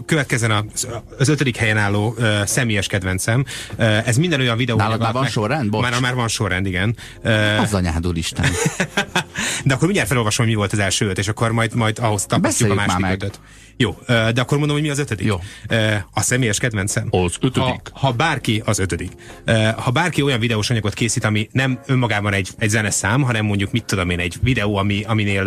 [0.05, 3.45] Következzen az, az ötödik helyen álló uh, személyes kedvencem.
[3.77, 4.75] Uh, ez minden olyan videó.
[4.77, 5.69] Nálad már van alapján- sorrend?
[5.69, 5.89] Bocs.
[5.89, 6.95] Már, már van sorrend, igen.
[7.23, 8.45] Uh, Az anyád úristen.
[9.65, 12.25] De akkor mindjárt felolvasom, hogy mi volt az első öt, és akkor majd, majd ahhoz
[12.25, 13.39] tapasztjuk a második ötöt.
[13.81, 15.25] Jó, de akkor mondom, hogy mi az ötödik.
[15.25, 15.39] Jó.
[16.13, 17.07] A személyes kedvencem.
[17.09, 17.81] Az ötödik.
[17.91, 19.11] Ha, ha bárki, az ötödik.
[19.75, 23.83] Ha bárki olyan videós anyagot készít, ami nem önmagában egy, egy zeneszám, hanem mondjuk mit
[23.83, 25.43] tudom én, egy videó, ami, aminél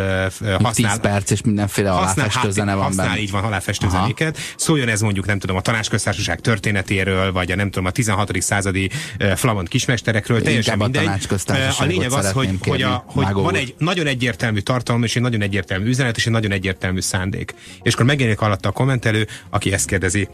[0.63, 0.73] használ...
[0.73, 3.21] 10 perc és mindenféle aláfestő zene van használ, benne.
[3.21, 4.39] így van, aláfestő zenéket.
[4.57, 8.43] Szóljon ez mondjuk, nem tudom, a tanácsköztársaság történetéről, vagy a nem tudom, a 16.
[8.43, 8.91] századi
[9.35, 11.05] flamand kismesterekről, teljesen Inkább a mindegy.
[11.05, 15.03] tanácsköztársaságot a lényeg az, hogy, szeretném hogy, a, kérni, hogy van egy nagyon egyértelmű tartalom,
[15.03, 17.55] és egy nagyon egyértelmű üzenet, és egy nagyon egyértelmű szándék.
[17.83, 20.29] És akkor megjelenik alatta a kommentelő, aki ezt kérdezi.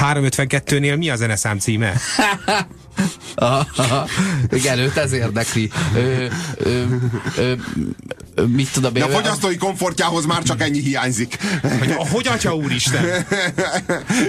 [0.00, 1.92] 352-nél mi a zeneszám címe?
[3.34, 4.08] Aha.
[4.50, 5.70] Igen, őt ez érdekli.
[5.94, 6.26] Ö,
[6.56, 6.82] ö,
[7.36, 7.52] ö,
[8.34, 9.06] ö, mit tudom De én?
[9.06, 11.38] a fogyasztói komfortjához már csak ennyi hiányzik.
[11.78, 13.02] Hogy, hogy atya úristen?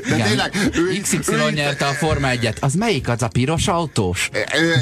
[0.07, 2.59] De tényleg, ő, XY ő, nyerte a Forma 1-et.
[2.59, 4.29] Az melyik az a piros autós?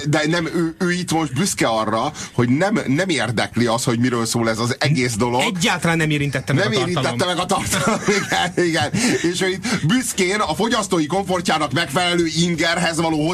[0.05, 4.25] de nem, ő, ő itt most büszke arra, hogy nem, nem érdekli az, hogy miről
[4.25, 5.41] szól ez az egész dolog.
[5.41, 7.03] Egyáltalán nem érintette meg nem a tartalom.
[7.03, 7.99] érintette meg a tartalom.
[8.25, 8.91] Igen, igen.
[9.31, 13.27] És ő itt büszkén a fogyasztói komfortjának megfelelő ingerhez való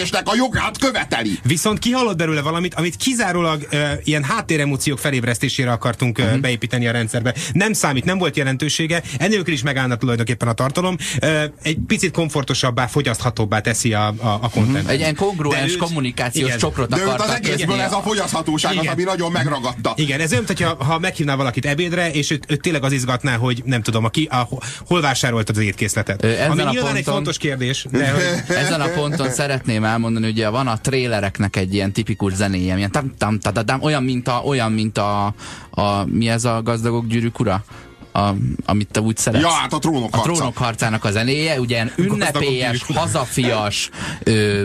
[0.00, 1.38] hozzáférésnek a jogát követeli.
[1.44, 7.34] Viszont kihallott belőle valamit, amit kizárólag uh, ilyen háttéremóciók felébresztésére akartunk uh, beépíteni a rendszerbe.
[7.52, 10.96] Nem számít, nem volt jelentősége, ennélkül is megállna tulajdonképpen a tartalom.
[11.22, 14.88] Uh, egy picit komfortosabbá, fogyaszthatóbbá teszi a, a, a content.
[14.88, 16.58] Egy ilyen De kongruens őt- kommunikációs igen.
[16.58, 18.92] csokrot De őt az akartak egészből ez a fogyaszthatóság az, Igen.
[18.92, 19.92] ami nagyon megragadta.
[19.96, 23.62] Igen, ez olyan, hogyha ha meghívnál valakit ebédre, és őt, őt tényleg az izgatná, hogy
[23.64, 24.48] nem tudom, a ki, a,
[24.86, 26.24] hol vásároltad az étkészletet.
[26.24, 29.81] Ö, ezen Ami a nyilván egy ponton- fontos kérdés, de hogy Ezen a ponton szeretném
[29.84, 33.62] elmondani, hogy ugye van a trélereknek egy ilyen tipikus zenéje, ilyen tam tam ta da
[33.62, 35.34] dam, olyan, mint a, olyan, mint a,
[35.70, 37.64] a, mi ez a gazdagok gyűrűk ura?
[38.12, 38.30] A,
[38.64, 39.42] amit te úgy szeretsz.
[39.42, 40.32] Ja, hát a trónok a harca.
[40.32, 43.90] trónok harcának a zenéje, ugye ünnepélyes, hazafias,
[44.22, 44.64] ö,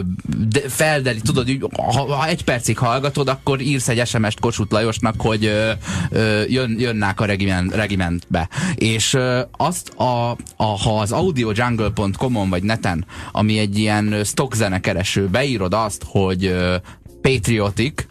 [0.50, 5.46] de, feldeli, tudod, ha, ha egy percig hallgatod, akkor írsz egy SMS-t Kossuth Lajosnak, hogy
[5.46, 5.72] ö,
[6.10, 8.50] ö, jön, jönnák a regiment, regimentbe.
[8.76, 15.28] És ö, azt, a, a, ha az audiojungle.com-on vagy neten, ami egy ilyen stock zenekereső,
[15.28, 16.76] beírod azt, hogy ö,
[17.22, 18.06] patriotic,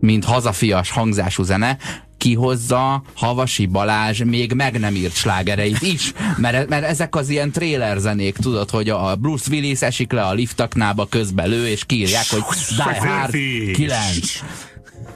[0.00, 1.76] mint hazafias hangzású zene,
[2.18, 7.98] kihozza Havasi Balázs még meg nem írt slágereit is, mert, mert ezek az ilyen trailer
[7.98, 12.42] zenék, tudod, hogy a Bruce Willis esik le a liftaknába közben lő, és kiírják, hogy
[12.76, 13.32] Die Hard
[13.72, 14.42] 9.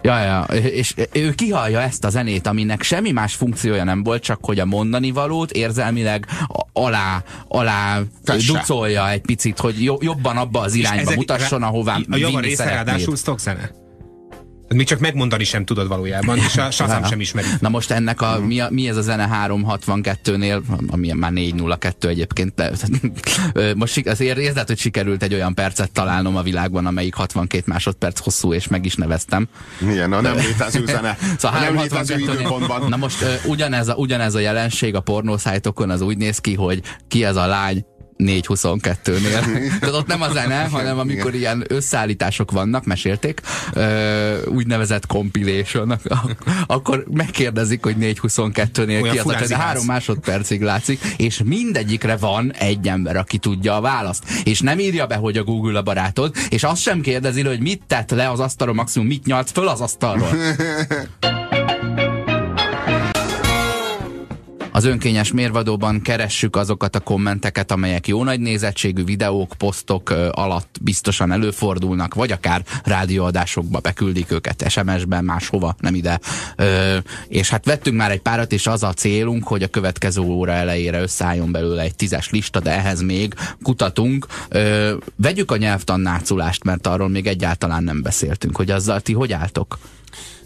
[0.02, 4.38] Ja, ja, és ő kihallja ezt a zenét, aminek semmi más funkciója nem volt, csak
[4.44, 6.26] hogy a mondani valót érzelmileg
[6.72, 8.52] alá, alá Fesse.
[8.52, 13.16] ducolja egy picit, hogy jo- jobban abba az irányba mutasson, ahová a java része ráadásul
[13.16, 13.81] stock zene.
[14.74, 17.46] Még csak megmondani sem tudod valójában, és a Shazam sem ismeri.
[17.60, 22.54] Na most ennek a, mi, a, mi ez a zene 362-nél, ami már 402 egyébként,
[22.54, 22.72] de,
[23.74, 28.54] most azért érzed, hogy sikerült egy olyan percet találnom a világban, amelyik 62 másodperc hosszú,
[28.54, 29.48] és meg is neveztem.
[29.80, 31.16] Igen, a nem létező zene.
[31.38, 32.88] Szóval a nem létező 362-nél időpontban.
[32.88, 37.24] Na most ugyanez a, ugyanez a jelenség a pornószájtokon az úgy néz ki, hogy ki
[37.24, 37.84] ez a lány,
[38.26, 39.40] 422-nél.
[39.80, 43.40] Tehát ott nem a zene, hanem amikor ilyen összeállítások vannak, mesélték,
[44.46, 49.64] úgynevezett compilation, ak- akkor megkérdezik, hogy 422-nél Olyan ki az a zihálsz.
[49.64, 54.24] három másodpercig látszik, és mindegyikre van egy ember, aki tudja a választ.
[54.44, 57.82] És nem írja be, hogy a Google a barátod, és azt sem kérdezi, hogy mit
[57.86, 60.28] tett le az asztalon, maximum mit nyalt föl az asztalról.
[64.74, 71.32] Az önkényes mérvadóban keressük azokat a kommenteket, amelyek jó nagy nézettségű videók, posztok alatt biztosan
[71.32, 76.20] előfordulnak, vagy akár rádióadásokba beküldik őket SMS-ben, máshova, nem ide.
[76.56, 76.96] Ö,
[77.28, 81.00] és hát vettünk már egy párat, és az a célunk, hogy a következő óra elejére
[81.00, 84.26] összeálljon belőle egy tízes lista, de ehhez még kutatunk.
[84.48, 89.78] Ö, vegyük a nyelvtannáculást, mert arról még egyáltalán nem beszéltünk, hogy azzal ti hogy álltok?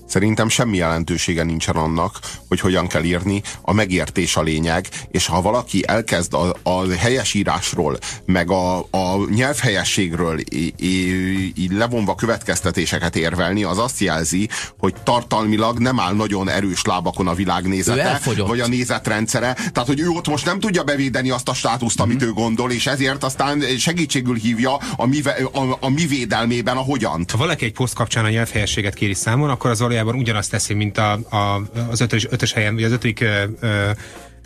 [0.07, 5.43] Szerintem semmi jelentősége nincsen annak, hogy hogyan kell írni, a megértés a lényeg, és ha
[5.43, 14.01] valaki elkezd a, a helyesírásról, meg a, a nyelvhelyességről í- levonva következtetéseket érvelni, az azt
[14.01, 20.01] jelzi, hogy tartalmilag nem áll nagyon erős lábakon a világnézete, vagy a nézetrendszere, tehát hogy
[20.01, 23.61] ő ott most nem tudja bevédeni azt a státuszt, amit ő gondol, és ezért aztán
[23.79, 25.21] segítségül hívja a mi,
[25.53, 27.31] a, a mi védelmében a hogyant.
[27.31, 30.99] Ha valaki egy poszt kapcsán a nyelvhelyességet kéri számon, akkor az valójában ugyanazt teszi, mint
[30.99, 33.91] a, a, az ötös, ötös helyen, vagy az ötödik ö, ö,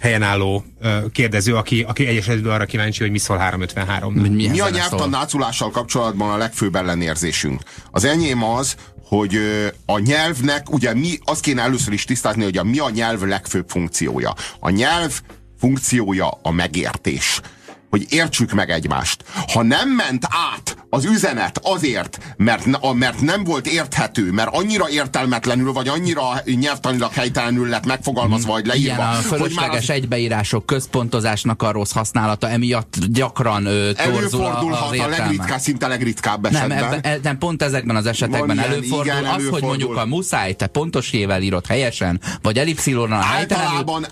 [0.00, 4.30] helyen álló ö, kérdező, aki, aki egyes esetben arra kíváncsi, hogy mi szól 353 Hogy
[4.30, 4.70] Mi a zene szól?
[4.70, 7.62] nyelvtanáculással kapcsolatban a legfőbb ellenérzésünk?
[7.90, 9.38] Az enyém az, hogy
[9.86, 13.68] a nyelvnek, ugye mi, azt kéne először is tisztázni, hogy a mi a nyelv legfőbb
[13.68, 14.34] funkciója.
[14.60, 15.20] A nyelv
[15.58, 17.40] funkciója a megértés.
[17.90, 19.24] Hogy értsük meg egymást.
[19.52, 25.72] Ha nem ment át az üzenet azért, mert, mert nem volt érthető, mert annyira értelmetlenül,
[25.72, 28.94] vagy annyira nyelvtanilag helytelenül lett megfogalmazva, vagy leírva.
[28.94, 29.90] Igen, a fölösleges az...
[29.90, 36.78] egybeírások, központozásnak a rossz használata emiatt gyakran ö, Előfordulhat a, a legritkább, szinte legritkább esetben.
[36.78, 39.04] Nem, ebben, nem, pont ezekben az esetekben ilyen, előfordul.
[39.04, 39.50] Igen, az, előfordul.
[39.50, 44.06] hogy mondjuk a muszáj, te pontos jével írod helyesen, vagy ellipszilonnal helytelenül, általában,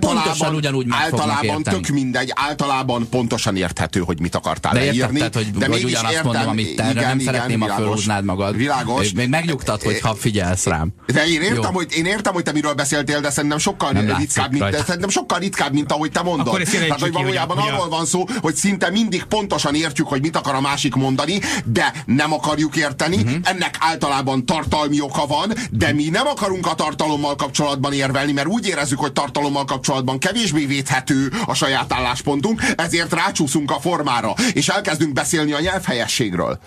[0.00, 5.18] pontosan ugyanúgy meg általában tök mindegy, általában pontosan érthető, hogy mit akartál de leírni.
[5.18, 8.24] Érted, hogy, de hogy ugyanazt értem, mondom, amit te, igen, nem igen, szeretném, ha fölhúznád
[8.24, 8.56] magad.
[8.56, 9.12] Világos.
[9.12, 10.92] Még megnyugtat, hogy ha figyelsz rám.
[11.06, 14.52] De én értem, hogy, én értem, hogy te miről beszéltél, de szerintem sokkal nem ritkább,
[14.52, 16.62] mint, de szerintem sokkal ritkább, mint ahogy te mondod.
[16.62, 20.54] Tehát, hogy valójában ki, arról van szó, hogy szinte mindig pontosan értjük, hogy mit akar
[20.54, 23.16] a másik mondani, de nem akarjuk érteni.
[23.16, 23.34] Uh-huh.
[23.42, 28.66] Ennek általában tartalmi oka van, de mi nem akarunk a tartalommal kapcsolatban érvelni, mert úgy
[28.66, 34.68] érezzük, hogy tartalommal kapcsolatban kevés kevésbé védhető a saját álláspontunk, ezért rácsúszunk a formára, és
[34.68, 36.58] elkezdünk beszélni a nyelvhelyességről.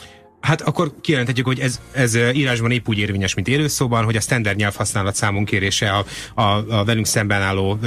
[0.41, 4.57] Hát akkor kijelenthetjük, hogy ez, ez írásban épp úgy érvényes, mint élőszóban, hogy a standard
[4.57, 6.05] nyelvhasználat számon kérése a,
[6.41, 7.79] a, a velünk szemben álló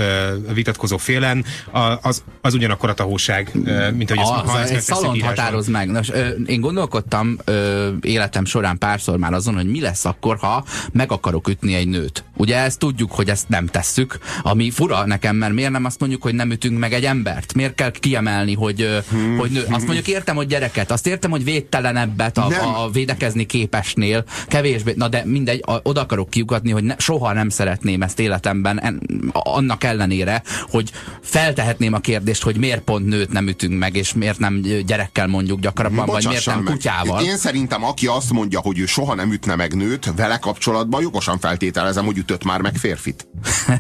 [0.49, 3.51] a vitatkozó félen, a, az, az ugyanakkor a tahóság,
[3.95, 5.91] mint hogy ez, az, ha ez egy szalont határoz meg.
[5.91, 10.65] Nos, ö, én gondolkodtam ö, életem során párszor már azon, hogy mi lesz akkor, ha
[10.93, 12.25] meg akarok ütni egy nőt.
[12.37, 16.23] Ugye ezt tudjuk, hogy ezt nem tesszük, ami fura nekem, mert miért nem azt mondjuk,
[16.23, 17.55] hogy nem ütünk meg egy embert?
[17.55, 19.03] Miért kell kiemelni, hogy,
[19.39, 19.65] hogy nő?
[19.71, 24.95] Azt mondjuk értem, hogy gyereket, azt értem, hogy védtelenebbet a, a, a védekezni képesnél, kevésbé,
[24.97, 29.01] na de mindegy, a, oda akarok kiukatni, hogy ne, soha nem szeretném ezt életemben, en,
[29.33, 30.91] annak ellenére, hogy
[31.23, 35.61] feltehetném a kérdést, hogy miért pont nőt nem ütünk meg, és miért nem gyerekkel mondjuk
[35.61, 36.73] gyakrabban, vagy miért nem meg.
[36.73, 37.23] kutyával.
[37.23, 41.39] Én szerintem, aki azt mondja, hogy ő soha nem ütne meg nőt, vele kapcsolatban jogosan
[41.39, 43.29] feltételezem, hogy ütött már meg férfit.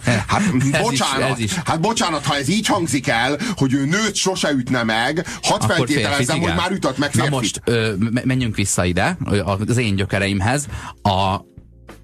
[0.26, 0.42] Hát
[0.82, 1.54] bocsánat, is, ez is.
[1.64, 6.16] hát bocsánat, ha ez így hangzik el, hogy ő nőt sose ütne meg, hadd feltételezem,
[6.16, 7.30] férfit, hogy már ütött meg férfit.
[7.30, 7.92] Na most ö,
[8.24, 9.16] menjünk vissza ide,
[9.66, 10.68] az én gyökereimhez.
[11.02, 11.48] A,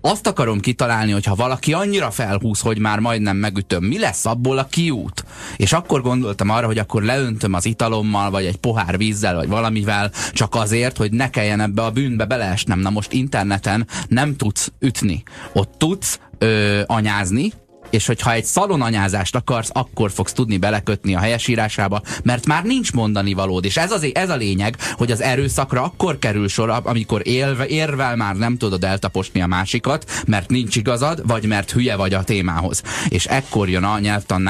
[0.00, 4.58] azt akarom kitalálni, hogy ha valaki annyira felhúz, hogy már majdnem megütöm, mi lesz abból
[4.58, 5.24] a kiút?
[5.56, 10.10] És akkor gondoltam arra, hogy akkor leöntöm az italommal, vagy egy pohár vízzel, vagy valamivel,
[10.32, 12.78] csak azért, hogy ne kelljen ebbe a bűnbe beleesnem.
[12.78, 15.22] Na most interneten nem tudsz ütni.
[15.52, 17.52] Ott tudsz ö, anyázni,
[17.90, 23.32] és hogyha egy szalonanyázást akarsz, akkor fogsz tudni belekötni a helyesírásába, mert már nincs mondani
[23.32, 23.64] valód.
[23.64, 28.16] És ez, az, ez a lényeg, hogy az erőszakra akkor kerül sor, amikor élve, érvel
[28.16, 32.82] már nem tudod eltaposni a másikat, mert nincs igazad, vagy mert hülye vagy a témához.
[33.08, 34.42] És ekkor jön a nyelvtan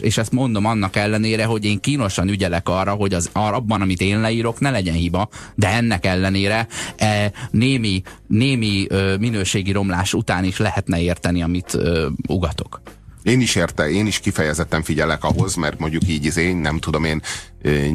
[0.00, 4.20] és ezt mondom annak ellenére, hogy én kínosan ügyelek arra, hogy az abban, amit én
[4.20, 10.58] leírok, ne legyen hiba, de ennek ellenére e, némi, némi ö, minőségi romlás után is
[10.58, 12.80] lehetne érteni, amit ö, ugatok.
[13.28, 17.22] Én is érte, én is kifejezetten figyelek ahhoz, mert mondjuk így izé, nem tudom én,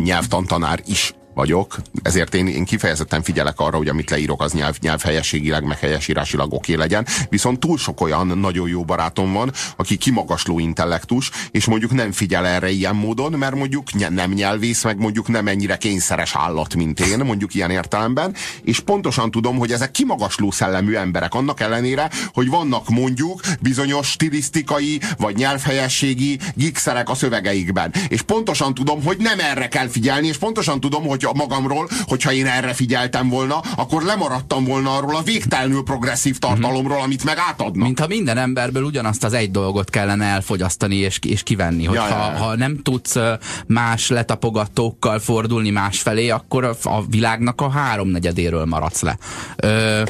[0.03, 5.63] nyelvtantanár is vagyok, ezért én, én kifejezetten figyelek arra, hogy amit leírok, az nyelv, nyelvhelyességileg,
[5.63, 7.05] meg helyesírásilag oké legyen.
[7.29, 12.45] Viszont túl sok olyan nagyon jó barátom van, aki kimagasló intellektus, és mondjuk nem figyel
[12.45, 17.19] erre ilyen módon, mert mondjuk nem nyelvész, meg mondjuk nem ennyire kényszeres állat, mint én,
[17.19, 22.89] mondjuk ilyen értelemben, és pontosan tudom, hogy ezek kimagasló szellemű emberek, annak ellenére, hogy vannak
[22.89, 27.93] mondjuk bizonyos stilisztikai vagy nyelvhelyességi gigszerek a szövegeikben.
[28.07, 32.31] És pontosan tudom, hogy nem erre kell figyelni, és pontosan tudom, hogy hogy magamról, hogyha
[32.31, 37.85] én erre figyeltem volna, akkor lemaradtam volna arról a végtelenül progresszív tartalomról, amit meg átadnak.
[37.85, 41.85] Mint ha minden emberből ugyanazt az egy dolgot kellene elfogyasztani és, és kivenni.
[41.85, 42.37] Hogy ja, ha, ja.
[42.37, 43.15] ha nem tudsz
[43.67, 49.17] más letapogatókkal fordulni más felé, akkor a, a világnak a háromnegyedéről maradsz le.
[49.55, 50.01] Ö,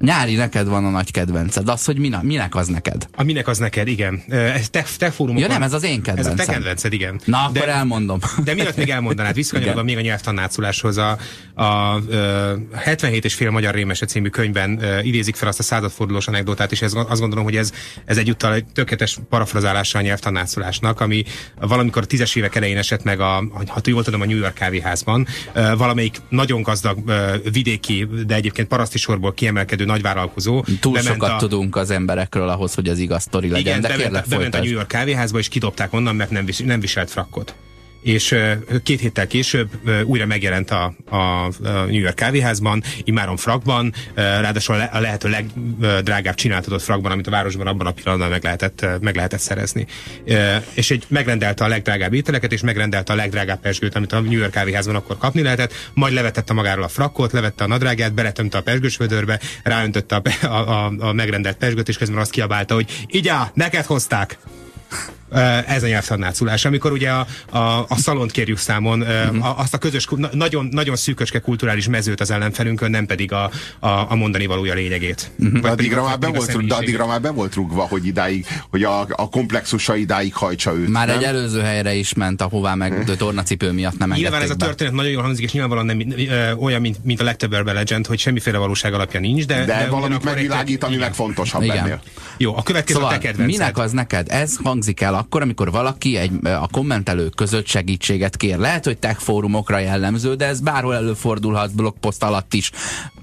[0.00, 1.68] Nyári neked van a nagy kedvenced.
[1.68, 3.08] Az, hogy mina, minek az neked?
[3.16, 4.22] A minek az neked, igen.
[4.28, 5.48] Ez te, te fórumokon...
[5.48, 6.32] Ja nem, ez az én kedvencem.
[6.32, 7.20] Ez a te kedvenced, igen.
[7.24, 8.18] Na, akkor de, elmondom.
[8.44, 9.34] De miatt még elmondanád?
[9.34, 10.96] Visszakanyarodva még a nyelvtanáculáshoz.
[10.96, 11.18] A,
[11.54, 12.02] a, a
[12.74, 16.92] 77 és fél magyar rémese című könyvben idézik fel azt a századfordulós anekdotát, és ez,
[16.94, 17.72] azt gondolom, hogy ez,
[18.04, 23.20] ez egyúttal egy tökéletes parafrazálása a nyelvtanáculásnak, ami valamikor a tízes évek elején esett meg,
[23.20, 25.26] a, ha jól tudom, a New York kávéházban.
[25.52, 26.98] Valamelyik nagyon gazdag
[27.52, 30.64] vidéki, de egyébként paraszti sorból kiemelkedő nagyvállalkozó.
[30.80, 31.36] Túl sokat a...
[31.36, 34.58] tudunk az emberekről ahhoz, hogy az igaz sztori legyen, Igen, de bement, kérlek bement a
[34.58, 37.54] New York kávéházba, és kidobták onnan, mert nem, vis, nem viselt frakkot
[38.02, 38.36] és
[38.82, 39.68] két héttel később
[40.04, 46.82] újra megjelent a, a, a New York kávéházban, imáron frakban, ráadásul a lehető legdrágább csináltatott
[46.82, 49.86] frakban, amit a városban abban a pillanatban meg lehetett, meg lehetett szerezni.
[50.74, 54.50] És egy megrendelte a legdrágább ételeket, és megrendelte a legdrágább pesgőt, amit a New York
[54.50, 59.40] kávéházban akkor kapni lehetett, majd levetette magáról a frakkot, levette a nadrágját, beletömte a pesgősvödörbe,
[59.62, 64.38] ráöntötte a, a, a, a megrendelt pesgőt, és közben azt kiabálta, hogy így neked hozták!
[65.66, 66.64] Ez a nyelvtannáculás.
[66.64, 69.60] Amikor ugye a, a, a szalont kérjük számon, uh-huh.
[69.60, 74.14] azt a közös, nagyon, nagyon szűköske kulturális mezőt az ellenfelünkön, nem pedig a, a, a
[74.14, 75.30] mondani valója lényegét.
[75.38, 75.60] Uh-huh.
[75.60, 79.00] De, addigra már be volt, de addigra már be volt rúgva, hogy idáig, hogy a,
[79.00, 80.88] a komplexusa idáig hajtsa őt.
[80.88, 81.18] Már nem?
[81.18, 84.98] egy előző helyre is ment, ahová meg tornacipő miatt nem Nyilván ez a történet be.
[84.98, 88.18] nagyon jól hangzik, és nyilvánvalóan nem ö, olyan, mint, mint a legtöbb Urban Legend, hogy
[88.18, 89.54] semmiféle valóság alapja nincs, de...
[89.54, 91.76] De, de valamit megvilágít, ami meg fontosabb Igen.
[91.76, 92.00] ennél.
[92.36, 94.26] Jó, a következő szóval, a te minek az neked?
[94.30, 98.58] Ez hangzik el akkor, amikor valaki egy, a kommentelők között segítséget kér.
[98.58, 102.70] Lehet, hogy tech fórumokra jellemző, de ez bárhol előfordulhat blogpost alatt is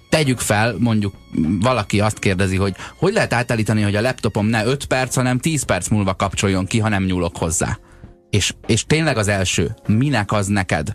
[0.10, 1.14] tegyük fel, mondjuk
[1.60, 5.64] valaki azt kérdezi, hogy hogy lehet átállítani, hogy a laptopom ne 5 perc, hanem 10
[5.64, 7.78] perc múlva kapcsoljon ki, ha nem nyúlok hozzá.
[8.30, 10.93] És, és tényleg az első, minek az neked?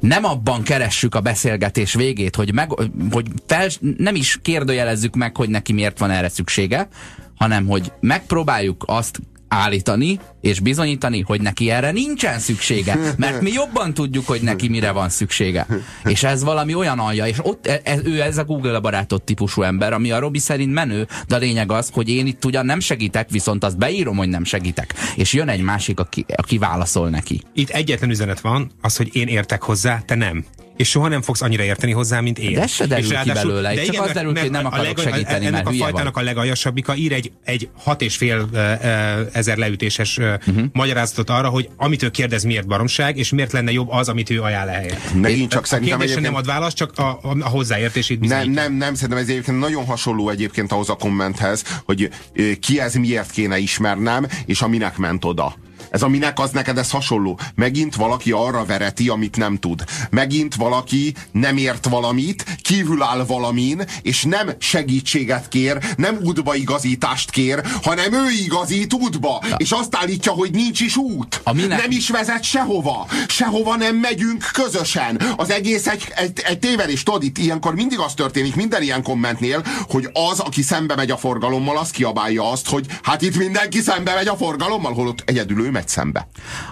[0.00, 2.70] nem abban keressük a beszélgetés végét, hogy, meg,
[3.10, 6.88] hogy fel, nem is kérdőjelezzük meg, hogy neki miért van erre szüksége,
[7.36, 9.20] hanem hogy megpróbáljuk azt
[9.52, 14.90] állítani és bizonyítani, hogy neki erre nincsen szüksége, mert mi jobban tudjuk, hogy neki mire
[14.90, 15.66] van szüksége.
[16.04, 19.92] És ez valami olyan alja, és ott ez, ő ez a Google barátot típusú ember,
[19.92, 23.30] ami a Robi szerint menő, de a lényeg az, hogy én itt ugyan nem segítek,
[23.30, 24.94] viszont azt beírom, hogy nem segítek.
[25.16, 27.42] És jön egy másik, aki, aki válaszol neki.
[27.54, 30.44] Itt egyetlen üzenet van, az, hogy én értek hozzá, te nem
[30.82, 32.52] és soha nem fogsz annyira érteni hozzá, mint én.
[32.52, 34.84] De se derül és ki belőle, de csak igen, az derül ki, hogy nem akarok
[34.86, 36.22] leg, segíteni, ennek mert a fajtának vagy.
[36.22, 38.48] a legaljasabbika ír egy, egy hat és fél
[39.32, 40.64] ezer leütéses uh-huh.
[40.72, 44.40] magyarázatot arra, hogy amit ő kérdez, miért baromság, és miért lenne jobb az, amit ő
[44.40, 45.14] ajánl ehelyett.
[45.14, 46.26] Megint csak a szerintem egyébként...
[46.26, 48.52] nem ad választ, csak a, a, a hozzáértését bizonyítja.
[48.52, 52.10] Nem, nem, nem, szerintem ez egyébként nagyon hasonló egyébként ahhoz a kommenthez, hogy
[52.60, 55.56] ki ez miért kéne ismernem, és aminek ment oda.
[55.92, 57.38] Ez a minek az neked ez hasonló.
[57.54, 59.84] Megint valaki arra vereti, amit nem tud.
[60.10, 67.62] Megint valaki nem ért valamit, kívül áll valamin, és nem segítséget kér, nem útbaigazítást kér,
[67.82, 69.42] hanem ő igazít útba.
[69.48, 69.56] Ja.
[69.56, 71.40] És azt állítja, hogy nincs is út.
[71.44, 71.80] A minek...
[71.80, 73.06] Nem is vezet sehova.
[73.28, 75.20] Sehova nem megyünk közösen.
[75.36, 77.02] Az egész egy, egy, egy tévedés.
[77.02, 81.16] Tudod, itt ilyenkor mindig az történik, minden ilyen kommentnél, hogy az, aki szembe megy a
[81.16, 85.70] forgalommal, az kiabálja azt, hogy hát itt mindenki szembe megy a forgalommal, holott egyedül ő
[85.70, 86.28] megy megy szembe.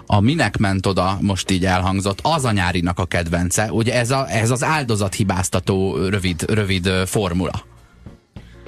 [0.06, 3.72] A minek ment oda, most így elhangzott, az a nyárinak a kedvence.
[3.72, 7.68] Ugye ez, a, ez az áldozathibáztató rövid, rövid formula.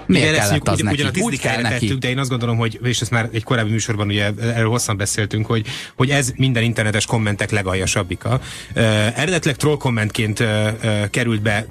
[0.07, 0.95] Miért Igen, kellett az neki?
[0.95, 4.07] Ugyan a tisztikára tettük, de én azt gondolom, hogy, és ezt már egy korábbi műsorban
[4.07, 5.67] ugye erről hosszan beszéltünk, hogy,
[5.97, 8.41] hogy ez minden internetes kommentek legaljasabbika.
[8.75, 8.83] Uh,
[9.19, 10.47] eredetileg troll kommentként uh,
[10.85, 11.67] uh, került be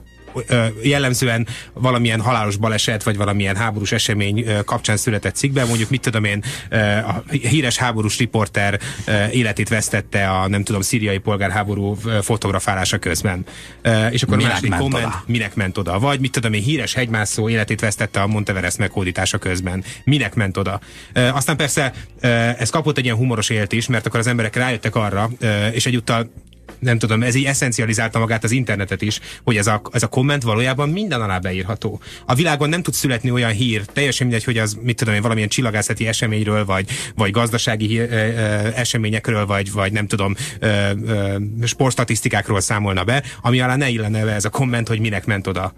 [0.83, 6.43] jellemzően valamilyen halálos baleset, vagy valamilyen háborús esemény kapcsán született cikkben, mondjuk mit tudom én,
[7.07, 8.79] a híres háborús riporter
[9.31, 13.45] életét vesztette a nem tudom, szíriai polgárháború fotografálása közben.
[14.11, 15.23] És akkor minek a második komment, oda?
[15.25, 15.99] minek ment oda?
[15.99, 19.83] Vagy mit tudom én, híres hegymászó életét vesztette a Monteverest meghódítása közben.
[20.03, 20.79] Minek ment oda?
[21.13, 21.93] Aztán persze
[22.57, 25.29] ez kapott egy ilyen humoros élt is, mert akkor az emberek rájöttek arra,
[25.71, 26.31] és egyúttal
[26.79, 30.43] nem tudom, ez így eszencializálta magát az internetet is, hogy ez a, ez a komment
[30.43, 31.99] valójában minden alá beírható.
[32.25, 35.49] A világon nem tud születni olyan hír, teljesen mindegy, hogy az, mit tudom én, valamilyen
[35.49, 38.37] csillagászati eseményről, vagy, vagy gazdasági hír, ö, ö,
[38.75, 44.45] eseményekről, vagy, vagy nem tudom, ö, ö, sportstatisztikákról számolna be, ami alá ne illene ez
[44.45, 45.73] a komment, hogy minek ment oda.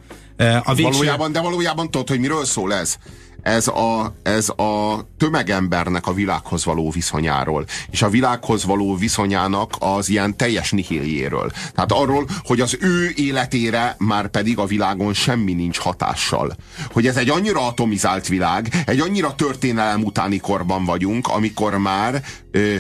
[0.64, 0.92] A végső...
[0.92, 2.98] valójában, de valójában tudod, hogy miről szól ez?
[3.44, 10.10] Ez a, ez a tömegembernek a világhoz való viszonyáról, és a világhoz való viszonyának az
[10.10, 11.52] ilyen teljes nihiljéről.
[11.74, 16.56] Tehát arról, hogy az ő életére már pedig a világon semmi nincs hatással.
[16.92, 22.76] Hogy ez egy annyira atomizált világ, egy annyira történelem utáni korban vagyunk, amikor már ö,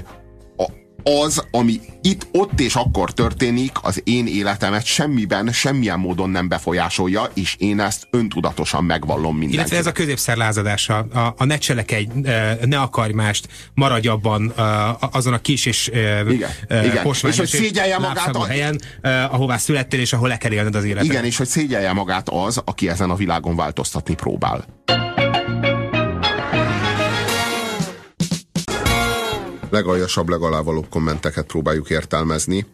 [1.04, 7.30] az, ami itt, ott és akkor történik, az én életemet semmiben, semmilyen módon nem befolyásolja,
[7.34, 9.54] és én ezt öntudatosan megvallom mindenkinek.
[9.54, 12.12] Illetve ez a középszer lázadása, a, a ne cselekedj,
[12.66, 14.54] ne akarj mást, maradj abban
[15.12, 15.88] azon a kis és
[16.28, 17.06] igen, igen.
[17.22, 18.82] és hogy szégyelje magát a helyen,
[19.30, 21.10] ahová születtél, és ahol le kell élned az életet.
[21.10, 24.66] Igen, és hogy szégyelje magát az, aki ezen a világon változtatni próbál.
[29.74, 32.66] Legaljasabb, legalávalóbb kommenteket próbáljuk értelmezni.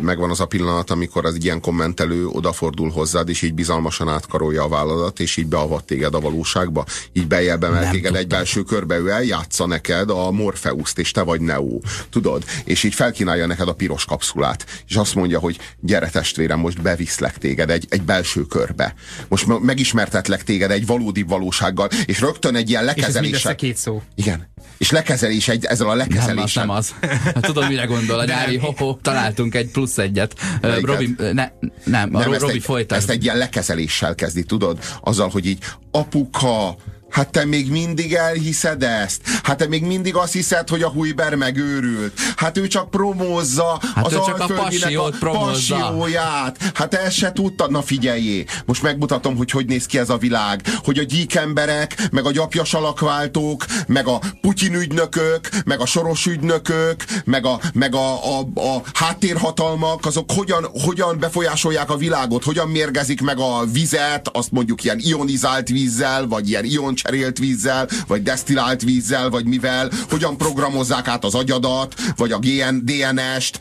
[0.00, 4.68] Megvan az a pillanat, amikor az ilyen kommentelő odafordul hozzád, és így bizalmasan átkarolja a
[4.68, 6.84] válladat, és így beavat téged a valóságba.
[7.12, 11.40] Így bejebb emel téged egy belső körbe, ő eljátsza neked a Morpheus-t, és te vagy
[11.40, 11.78] Neo.
[12.10, 12.44] Tudod?
[12.64, 14.66] És így felkínálja neked a piros kapszulát.
[14.88, 18.94] És azt mondja, hogy gyere testvérem, most beviszlek téged egy, egy belső körbe.
[19.28, 23.38] Most megismertetlek téged egy valódi valósággal, és rögtön egy ilyen lekezeléssel.
[23.38, 24.02] És ez két szó.
[24.14, 24.48] Igen.
[24.78, 26.66] És lekezelés egy, ezzel a lekezeléssel.
[26.66, 27.24] Nem az, nem az.
[27.24, 30.34] Hát tudom, mire gondol a nyári, ho-ho, találtunk egy plusz egyet.
[30.82, 31.52] Robi, ne, nem,
[31.84, 32.98] nem, Robi egy, folytat.
[32.98, 34.78] Ezt egy ilyen lekezeléssel kezdi, tudod?
[35.00, 35.58] Azzal, hogy így
[35.90, 36.76] apuka,
[37.10, 39.20] Hát te még mindig elhiszed ezt?
[39.42, 42.20] Hát te még mindig azt hiszed, hogy a Hujber megőrült?
[42.36, 45.76] Hát ő csak promózza hát az csak a a promózza.
[45.76, 46.70] passióját.
[46.74, 47.68] Hát ezt se tudta.
[47.68, 50.62] Na figyeljé, most megmutatom, hogy hogy néz ki ez a világ.
[50.84, 56.26] Hogy a gyík emberek, meg a gyapjas alakváltók, meg a Putyin ügynökök, meg a soros
[56.26, 62.68] ügynökök, meg a, meg a, a, a háttérhatalmak, azok hogyan, hogyan befolyásolják a világot, hogyan
[62.68, 68.22] mérgezik meg a vizet, azt mondjuk ilyen ionizált vízzel, vagy ilyen ion cserélt vízzel, vagy
[68.22, 73.58] desztillált vízzel, vagy mivel, hogyan programozzák át az agyadat, vagy a GN, DNS-t,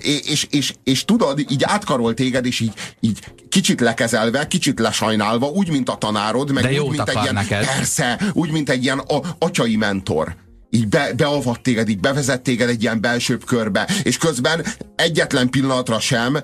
[0.00, 3.18] és, és, és, és tudod, így átkarol téged, és így, így
[3.48, 7.66] kicsit lekezelve, kicsit lesajnálva, úgy, mint a tanárod, meg De úgy, mint egy ilyen, neked.
[7.66, 10.36] persze, úgy, mint egy ilyen a, atyai mentor
[10.70, 14.64] így be, beavat téged, így bevezet téged egy ilyen belsőbb körbe, és közben
[14.96, 16.38] egyetlen pillanatra sem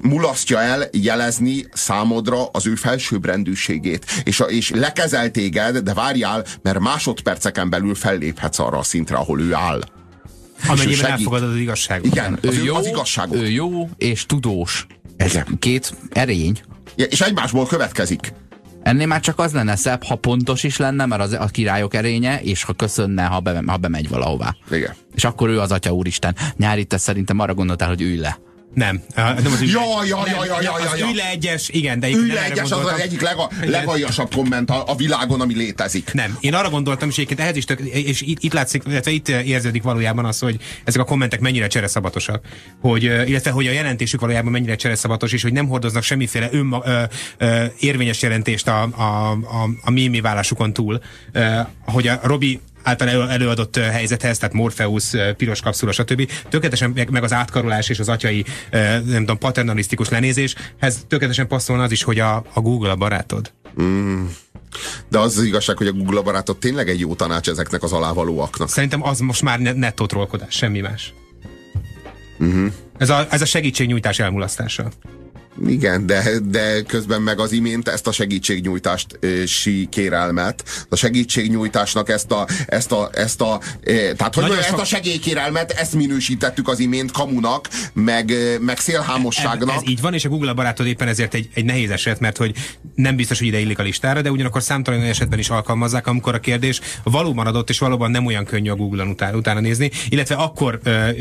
[0.00, 4.04] mulasztja el jelezni számodra az ő felsőbbrendűségét.
[4.24, 9.54] És, és lekezel téged, de várjál, mert másodperceken belül felléphetsz arra a szintre, ahol ő
[9.54, 9.82] áll.
[10.68, 12.06] Amennyiben elfogadod az igazságot.
[12.06, 13.36] Igen, ő az, jó, az igazságot.
[13.36, 14.86] Ő jó és tudós.
[15.16, 15.56] Ez Igen.
[15.58, 16.60] két erény.
[16.96, 18.32] Ja, és egymásból következik.
[18.86, 22.40] Ennél már csak az lenne szebb, ha pontos is lenne, mert az a királyok erénye,
[22.40, 24.56] és ha köszönne, ha, be, ha bemegy valahová.
[24.70, 24.94] Igen.
[25.14, 26.36] És akkor ő az atya úristen.
[26.56, 28.38] Nyári, te szerintem arra gondoltál, hogy ülj le.
[28.76, 29.02] Nem.
[29.14, 31.06] Nem az Ja, ja, ja, ja, ja, ja.
[31.06, 34.34] ülj le egyes, igen, de Ülj nem le erre egyes, az az egyik lega, legaljasabb
[34.34, 36.12] komment a, a világon, ami létezik.
[36.12, 39.28] Nem, én arra gondoltam, és egyébként ehhez is tök, és itt, itt látszik, illetve itt
[39.28, 42.44] érződik valójában az, hogy ezek a kommentek mennyire csereszabatosak,
[42.80, 47.02] hogy, illetve hogy a jelentésük valójában mennyire csereszabatos, és hogy nem hordoznak semmiféle önma, ö,
[47.38, 51.00] ö, érvényes jelentést a, a, a, a mimi vállásukon túl.
[51.32, 56.30] Ö, hogy a Robi által elő, előadott helyzethez, tehát Morpheus, piros kapszula, stb.
[56.48, 61.90] Tökéletesen meg, meg az átkarolás és az atyai, nem tudom, paternalisztikus lenézéshez tökéletesen passzolna az
[61.90, 63.52] is, hogy a, a Google a barátod.
[65.08, 68.68] De az az igazság, hogy a Google barátot tényleg egy jó tanács ezeknek az alávalóaknak.
[68.68, 71.14] Szerintem az most már ne- nettó trollkodás, semmi más.
[72.38, 72.72] Uh-huh.
[72.98, 74.90] Ez, a, ez a segítségnyújtás elmulasztása.
[75.66, 82.30] Igen, de, de közben meg az imént ezt a segítségnyújtást sí kérelmet, a segítségnyújtásnak ezt
[82.30, 83.60] a, ezt a, ezt a
[84.16, 89.74] tehát hogy mondjam, ezt a segélykérelmet, ezt minősítettük az imént kamunak, meg, meg Ez, szélhámosságnak.
[89.76, 92.54] ez így van, és a Google barátod éppen ezért egy, egy nehéz eset, mert hogy
[92.94, 96.34] nem biztos, hogy ide illik a listára, de ugyanakkor számtalan olyan esetben is alkalmazzák, amikor
[96.34, 100.34] a kérdés valóban adott, és valóban nem olyan könnyű a Google-on utána, utána nézni, illetve
[100.34, 100.80] akkor,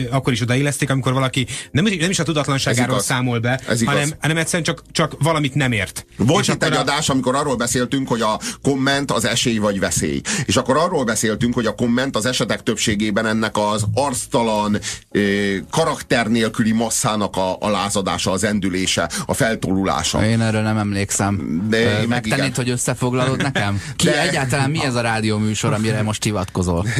[0.09, 3.83] akkor is odaillesztik, amikor valaki nem, is- nem is a Ez tudatlanságáról számol be, Ez
[3.83, 6.05] hanem, hanem egyszerűen csak, csak valamit nem ért.
[6.17, 9.79] Volt És itt egy a- adás, amikor arról beszéltünk, hogy a komment az esély vagy
[9.79, 10.21] veszély.
[10.45, 14.79] És akkor arról beszéltünk, hogy a komment az esetek többségében ennek az arctalan,
[15.11, 15.21] ö,
[15.69, 20.25] karakter nélküli masszának a, a lázadása, az endülése, a feltolulása.
[20.25, 21.65] Én erről nem emlékszem.
[21.69, 22.53] De én meg Megtennéd, igen.
[22.55, 23.81] hogy összefoglalod nekem?
[23.95, 26.85] Ki De- egyáltalán mi ez a rádió műsor, amire most hivatkozol?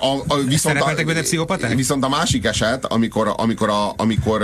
[0.00, 0.78] A, a, viszont,
[1.22, 1.74] pszichopaták?
[1.74, 4.42] viszont a másik eset, amikor, amikor, a, amikor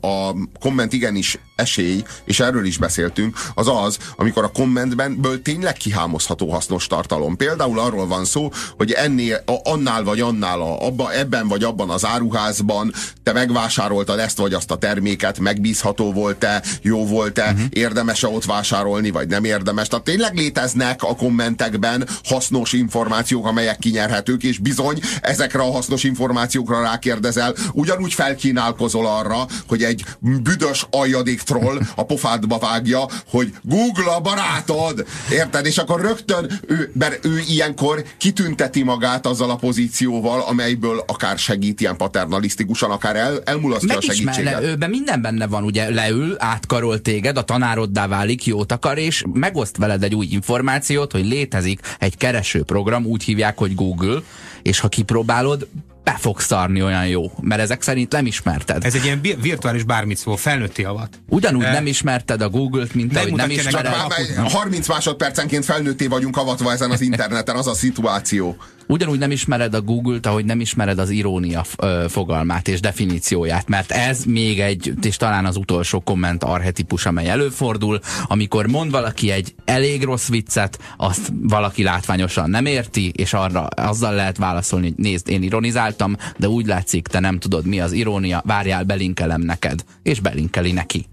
[0.00, 5.72] a komment igenis esély, és erről is beszéltünk, az az, amikor a kommentben ből tényleg
[5.72, 7.36] kihámozható hasznos tartalom.
[7.36, 11.90] Például arról van szó, hogy ennél, a, annál vagy annál, a, abba, ebben vagy abban
[11.90, 12.92] az áruházban
[13.22, 17.66] te megvásároltad ezt vagy azt a terméket, megbízható volt-e, jó volt-e, uh-huh.
[17.70, 19.88] érdemes-e ott vásárolni, vagy nem érdemes.
[19.88, 26.80] Tehát tényleg léteznek a kommentekben hasznos információk, amelyek kinyerhetők, és bizony ezekre a hasznos információkra
[26.80, 34.20] rákérdezel, ugyanúgy felkínálkozol arra, hogy egy büdös aljadék troll a pofádba vágja, hogy Google a
[34.20, 35.06] barátod!
[35.32, 35.66] Érted?
[35.66, 41.80] És akkor rögtön ő, mert ő ilyenkor kitünteti magát azzal a pozícióval, amelyből akár segít
[41.80, 44.44] ilyen paternalisztikusan, akár el, elmulasztja a segítséget.
[44.44, 49.24] Megismer, őben minden benne van, ugye leül, átkarol téged, a tanároddá válik, jót akar, és
[49.32, 54.20] megoszt veled egy új információt, hogy létezik egy keresőprogram, úgy hívják, hogy Google,
[54.62, 55.68] és ha kipróbálod,
[56.04, 58.84] be fog szarni olyan jó, mert ezek szerint nem ismerted.
[58.84, 61.20] Ez egy ilyen vi- virtuális bármit szó, felnőtti avat.
[61.28, 63.86] Ugyanúgy Eh, nem ismerted a Google-t, mint ahogy nem ismered.
[63.86, 68.56] a- Már- már 30 másodpercenként felnőtté vagyunk avatva ezen az interneten, az a szituáció.
[68.90, 71.64] Ugyanúgy nem ismered a Google-t, ahogy nem ismered az irónia
[72.08, 78.00] fogalmát és definícióját, mert ez még egy, és talán az utolsó komment arhetipus, amely előfordul,
[78.26, 84.14] amikor mond valaki egy elég rossz viccet, azt valaki látványosan nem érti, és arra azzal
[84.14, 88.42] lehet válaszolni, hogy nézd, én ironizáltam, de úgy látszik, te nem tudod, mi az irónia,
[88.46, 89.84] várjál, belinkelem neked.
[90.02, 91.06] És belinkeli neki.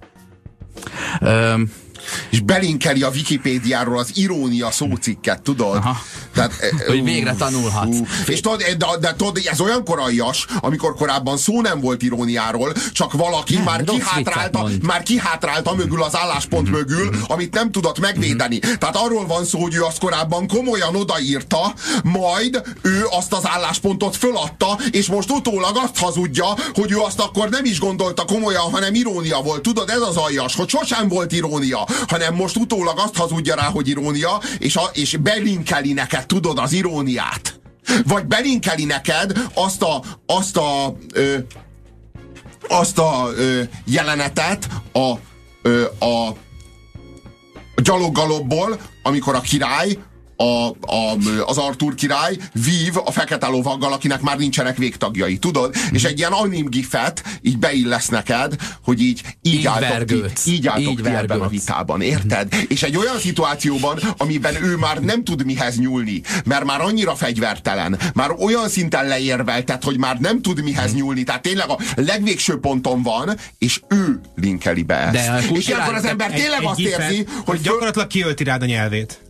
[1.20, 1.72] Öm,
[2.30, 5.76] És belinkeli a Wikipédiáról az irónia szócikket, tudod?
[5.76, 6.02] Aha.
[6.34, 6.54] Tehát,
[6.88, 7.98] hogy végre tanulhatsz.
[8.26, 13.14] És tudod, de, de, tudod, ez olyan aljas, amikor korábban szó nem volt iróniáról, csak
[13.14, 16.78] valaki nem, már, kihátrálta, már kihátrálta mögül az álláspont mm-hmm.
[16.78, 18.60] mögül, amit nem tudott megvédeni.
[18.66, 18.76] Mm-hmm.
[18.76, 24.16] Tehát arról van szó, hogy ő azt korábban komolyan odaírta, majd ő azt az álláspontot
[24.16, 28.94] föladta, és most utólag azt hazudja, hogy ő azt akkor nem is gondolta komolyan, hanem
[28.94, 29.62] irónia volt.
[29.62, 33.88] Tudod, ez az aljas, hogy sosem volt irónia, hanem most utólag azt hazudja rá, hogy
[33.88, 37.60] irónia, és, a, és belinkeli neked, tudod, az iróniát.
[38.06, 41.38] Vagy belinkeli neked azt a, azt a, ö,
[42.68, 45.14] azt a ö, jelenetet a,
[45.62, 46.36] ö, a,
[47.82, 49.98] gyaloggalobból, amikor a király
[50.38, 55.76] a, a, az Artur király vív a fekete lovaggal, akinek már nincsenek végtagjai, tudod?
[55.78, 55.94] Mm.
[55.94, 60.68] És egy ilyen anim gifet így beillesz neked, hogy így így, így álltok, ti, így
[60.68, 62.56] álltok így ti ebben a vitában, érted?
[62.56, 62.60] Mm.
[62.68, 68.00] És egy olyan szituációban, amiben ő már nem tud mihez nyúlni, mert már annyira fegyvertelen,
[68.14, 70.96] már olyan szinten leérveltet, hogy már nem tud mihez mm.
[70.96, 75.14] nyúlni, tehát tényleg a legvégső ponton van, és ő linkeli be ezt.
[75.14, 78.62] De és ilyenkor az ember tényleg egy, azt egy érzi, hogy, hogy gyakorlatilag kiölti rád
[78.62, 79.27] a nyelvét.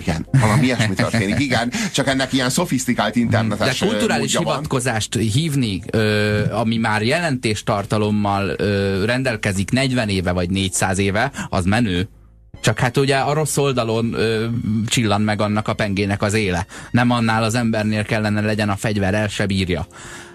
[0.00, 1.38] Igen, valami ilyesmi történik.
[1.38, 5.22] Igen, csak ennek ilyen szofisztikált internetes De kulturális hivatkozást van.
[5.24, 12.08] hívni, ö, ami már jelentéstartalommal ö, rendelkezik 40 éve vagy 400 éve, az menő.
[12.66, 14.46] Csak hát ugye a rossz oldalon ö,
[14.86, 16.66] csillan meg annak a pengének az éle.
[16.90, 19.86] Nem annál az embernél kellene legyen a fegyver, el se bírja.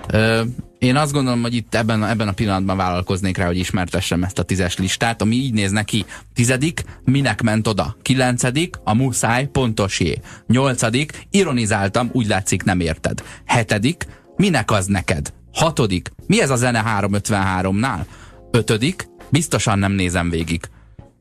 [0.07, 0.41] Ö,
[0.77, 4.43] én azt gondolom, hogy itt ebben, ebben a pillanatban vállalkoznék rá, hogy ismertessem ezt a
[4.43, 6.05] tízes listát, ami így néz neki.
[6.34, 7.97] Tizedik, minek ment oda?
[8.01, 10.21] Kilencedik, a muszáj, pontosé.
[10.47, 13.23] Nyolcadik, ironizáltam, úgy látszik nem érted.
[13.45, 14.05] Hetedik,
[14.36, 15.34] minek az neked?
[15.53, 18.05] Hatodik, mi ez a zene 353-nál?
[18.51, 20.69] Ötödik, biztosan nem nézem végig.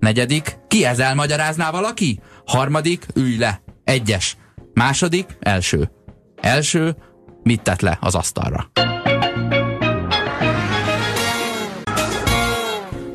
[0.00, 2.20] Negyedik, ki ez elmagyarázná valaki?
[2.46, 3.62] Harmadik, ülj le.
[3.84, 4.36] Egyes.
[4.74, 5.90] Második, első.
[6.40, 6.96] Első,
[7.42, 8.70] mit tett le az asztalra?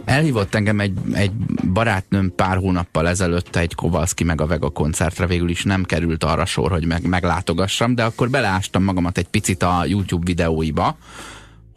[0.05, 1.31] Elhívott engem egy, egy
[1.73, 6.45] barátnőm pár hónappal ezelőtt egy Kovalszki meg a Vega koncertre, végül is nem került arra
[6.45, 10.97] sor, hogy meg, meglátogassam, de akkor beleástam magamat egy picit a YouTube videóiba,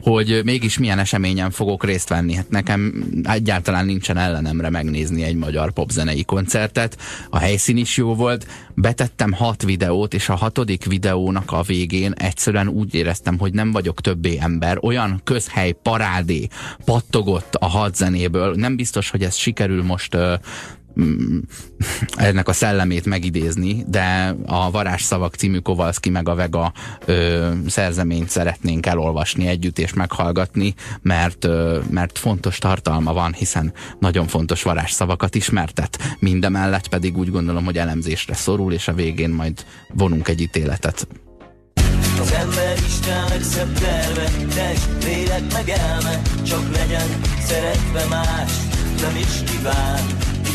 [0.03, 2.35] hogy mégis milyen eseményen fogok részt venni.
[2.35, 6.97] Hát nekem egyáltalán nincsen ellenemre megnézni egy magyar popzenei koncertet.
[7.31, 8.47] A helyszín is jó volt.
[8.75, 14.01] Betettem hat videót, és a hatodik videónak a végén egyszerűen úgy éreztem, hogy nem vagyok
[14.01, 14.79] többé ember.
[14.81, 16.49] Olyan közhely parádé
[16.85, 17.97] pattogott a hat.
[18.55, 20.17] Nem biztos, hogy ez sikerül most
[22.17, 26.73] ennek a szellemét megidézni, de a Varázsszavak című Kovalszki meg a Vega
[27.05, 34.27] ö, szerzeményt szeretnénk elolvasni együtt és meghallgatni, mert, ö, mert fontos tartalma van, hiszen nagyon
[34.27, 35.99] fontos varázsszavakat ismertet.
[36.19, 39.65] Mindemellett pedig úgy gondolom, hogy elemzésre szorul, és a végén majd
[39.95, 41.09] vonunk egy ítéletet.
[42.21, 47.09] Az ember Isten legszebb terve, test, lélek meg elme, csak legyen
[47.41, 50.05] szeretve más, nem is kíván.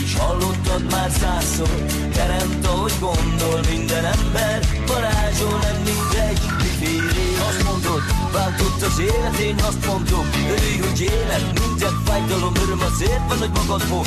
[0.03, 4.59] Is hallottad már százszor Teremt, ahogy gondol minden ember.
[4.87, 8.01] Varázsol nem mindegy, mifélé Azt mondod,
[8.33, 13.53] váltott az élet Én azt mondom, örülj, hogy élet Minden fájdalom, öröm azért van, hogy
[13.59, 14.05] magadból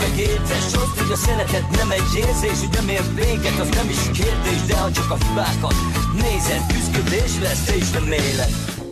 [0.00, 3.88] meg értes Azt, hogy a szeretet nem egy érzés Hogy nem ér véget, az nem
[3.88, 5.76] is kérdés De ha csak a hibákat
[6.22, 8.83] nézed Küzdködés lesz, és nem élet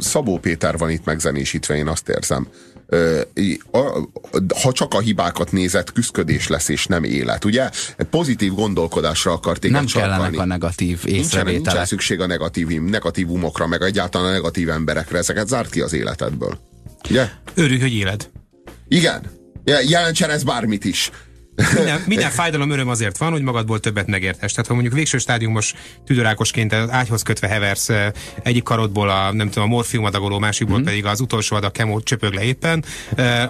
[0.00, 2.46] Szabó Péter van itt megzenésítve, én azt érzem
[4.62, 7.44] ha csak a hibákat nézett, küzdködés lesz, és nem élet.
[7.44, 7.70] Ugye?
[8.10, 11.44] Pozitív gondolkodásra akarték Nem kellenek a negatív észrevételek.
[11.44, 15.18] Nincsen, nincsen szükség a negatív, negatívumokra, meg egyáltalán a negatív emberekre.
[15.18, 16.58] Ezeket zárt ki az életedből.
[17.10, 17.28] Ugye?
[17.54, 18.30] Örülj, hogy éled.
[18.88, 19.22] Igen.
[19.64, 21.10] Jelentsen ez bármit is.
[21.74, 24.52] Minden, minden fájdalom öröm azért van, hogy magadból többet megértesz.
[24.52, 25.74] Tehát ha mondjuk végső stádiumos
[26.06, 27.90] tüdőrákosként az ágyhoz kötve heversz
[28.42, 30.84] egyik karodból a, nem tudom, a morfium adagoló, másikból mm.
[30.84, 32.84] pedig az utolsó adag kemó csöpög le éppen,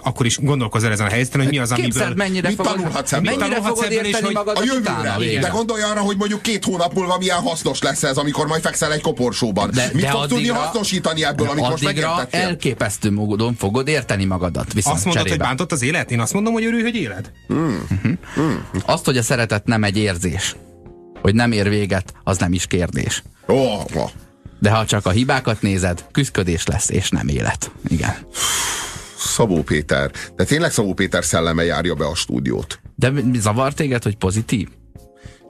[0.02, 1.90] akkor is gondolkozz el ezen a helyzeten, hogy mi az, amiből...
[1.90, 3.36] Képzeld, mennyire mit fogod, tanulhatsz ebből?
[3.36, 5.40] Mennyire fogod ebből érteni magad a jövőre.
[5.40, 8.92] De gondolj arra, hogy mondjuk két hónap múlva milyen hasznos lesz ez, amikor majd fekszel
[8.92, 9.70] egy koporsóban.
[9.70, 12.40] De, Mit de fogsz tudni hasznosítani ebből, amit most megértettél?
[12.40, 14.72] elképesztő módon fogod érteni magadat.
[14.72, 16.10] Viszont azt mondod, hogy bántott az élet?
[16.10, 17.30] Én azt mondom, hogy örülj, hogy éled.
[18.08, 18.54] Mm.
[18.84, 20.56] Azt, hogy a szeretet nem egy érzés,
[21.20, 23.22] hogy nem ér véget, az nem is kérdés.
[23.46, 24.10] Oh.
[24.60, 27.70] De ha csak a hibákat nézed, küzdködés lesz, és nem élet.
[27.88, 28.14] Igen.
[29.18, 30.10] Szabó Péter.
[30.36, 32.80] De tényleg Szabó Péter szelleme járja be a stúdiót.
[32.94, 34.68] De zavar téged, hogy pozitív?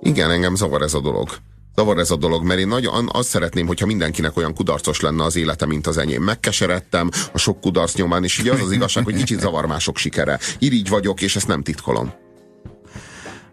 [0.00, 1.28] Igen, engem zavar ez a dolog.
[1.74, 5.36] Zavar ez a dolog, mert én nagyon azt szeretném, hogyha mindenkinek olyan kudarcos lenne az
[5.36, 6.22] élete, mint az enyém.
[6.22, 10.38] Megkeseredtem a sok kudarc nyomán, és így az az igazság, hogy kicsit zavar mások sikere.
[10.58, 12.12] Irigy vagyok, és ezt nem titkolom.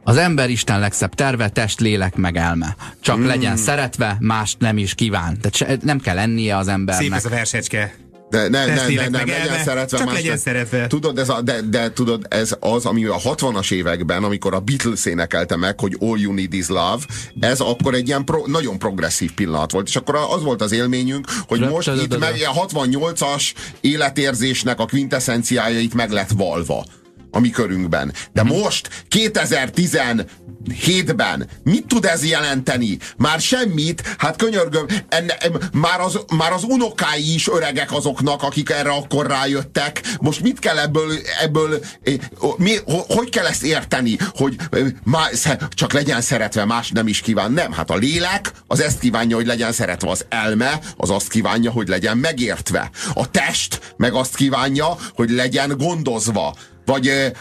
[0.04, 2.76] Az ember Isten legszebb terve, test, lélek, meg elme.
[3.00, 3.26] Csak mm.
[3.26, 5.38] legyen szeretve, mást nem is kíván.
[5.42, 7.04] Tehát se, nem kell lennie az embernek.
[7.04, 7.94] Szép ez a versecske.
[8.30, 9.98] De ne, ne, ne, ne, legyen szeretve.
[9.98, 10.88] Csak más legyen szeretve.
[10.88, 15.06] Tudod, ez a, de, de tudod, ez az, ami a 60-as években, amikor a Beatles
[15.06, 17.04] énekelte meg, hogy All You Need Is Love,
[17.40, 19.88] ez akkor egy ilyen pro, nagyon progresszív pillanat volt.
[19.88, 25.80] És akkor az volt az élményünk, hogy most itt meg ilyen 68-as életérzésnek a quintessenciája
[25.80, 26.86] itt meg lett valva
[27.32, 28.14] a mi körünkben.
[28.34, 32.98] De most, 2017-ben mit tud ez jelenteni?
[33.18, 35.38] Már semmit, hát könyörgöm, enne,
[35.74, 40.02] már, az, már az unokái is öregek azoknak, akik erre akkor rájöttek.
[40.22, 41.12] Most mit kell ebből,
[41.42, 42.14] ebből eh,
[42.58, 45.28] mi, ho- hogy kell ezt érteni, hogy eh, má,
[45.70, 47.52] csak legyen szeretve, más nem is kíván.
[47.52, 50.10] Nem, hát a lélek az ezt kívánja, hogy legyen szeretve.
[50.10, 52.90] Az elme az azt kívánja, hogy legyen megértve.
[53.14, 56.56] A test meg azt kívánja, hogy legyen gondozva
[56.90, 57.32] vagy,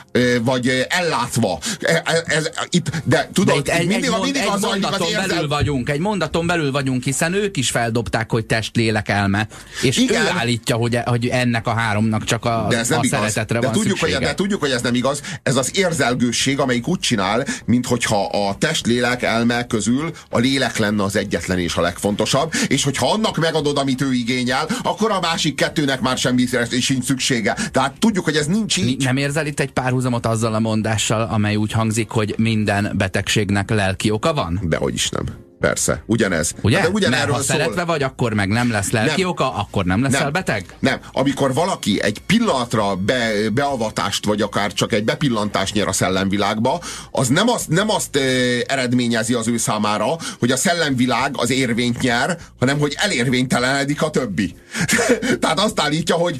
[0.43, 1.59] vagy ellátva.
[1.81, 4.63] E- e- Ez, itt, de tudod, De itt egy, mindig, egy, mindig egy az, hogy
[4.65, 5.27] az mondaton érzel...
[5.27, 9.47] belül vagyunk, egy mondaton belül vagyunk, hiszen ők is feldobták, hogy test, lélek, elme.
[9.83, 10.23] És Igen.
[10.23, 13.19] ő állítja, hogy, hogy ennek a háromnak csak a, De ez nem a igaz.
[13.21, 14.31] szeretetre de van tudjuk, hogy, szüksége.
[14.31, 15.21] de tudjuk, hogy ez nem igaz.
[15.43, 21.03] Ez az érzelgősség, amelyik úgy csinál, minthogyha a test, lélek, elme közül a lélek lenne
[21.03, 25.55] az egyetlen és a legfontosabb, és hogyha annak megadod, amit ő igényel, akkor a másik
[25.55, 26.47] kettőnek már semmi
[26.81, 27.57] sincs szüksége.
[27.73, 29.05] Tehát tudjuk, hogy ez nincs így.
[29.05, 34.11] Nem érzel itt egy párhuzamot azzal a mondással, amely úgy hangzik, hogy minden betegségnek lelki
[34.11, 34.61] oka van?
[34.63, 35.25] Dehogy is nem.
[35.61, 36.55] Persze, ugyanez.
[36.63, 36.77] Ugye?
[36.77, 37.57] Hát De Mert ugyanerről ha szól.
[37.57, 39.31] szeretve vagy, akkor meg nem lesz lelki Nem.
[39.31, 40.33] oka, akkor nem leszel Nem.
[40.33, 40.77] beteg?
[40.81, 41.01] Nem.
[41.13, 46.81] Amikor valaki egy pillanatra be, beavatást, vagy akár csak egy bepillantást nyer a szellemvilágba,
[47.11, 52.01] az nem azt, nem azt ö, eredményezi az ő számára, hogy a szellemvilág az érvényt
[52.01, 54.55] nyer, hanem hogy elérvénytelenedik a többi.
[55.41, 56.37] Tehát azt állítja, hogy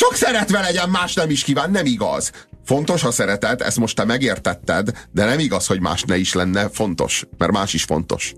[0.00, 1.70] csak szeretve legyen, más nem is kíván.
[1.70, 2.30] Nem igaz.
[2.64, 6.68] Fontos a szeretet, ezt most te megértetted, de nem igaz, hogy más ne is lenne
[6.68, 8.34] fontos, mert más is fontos.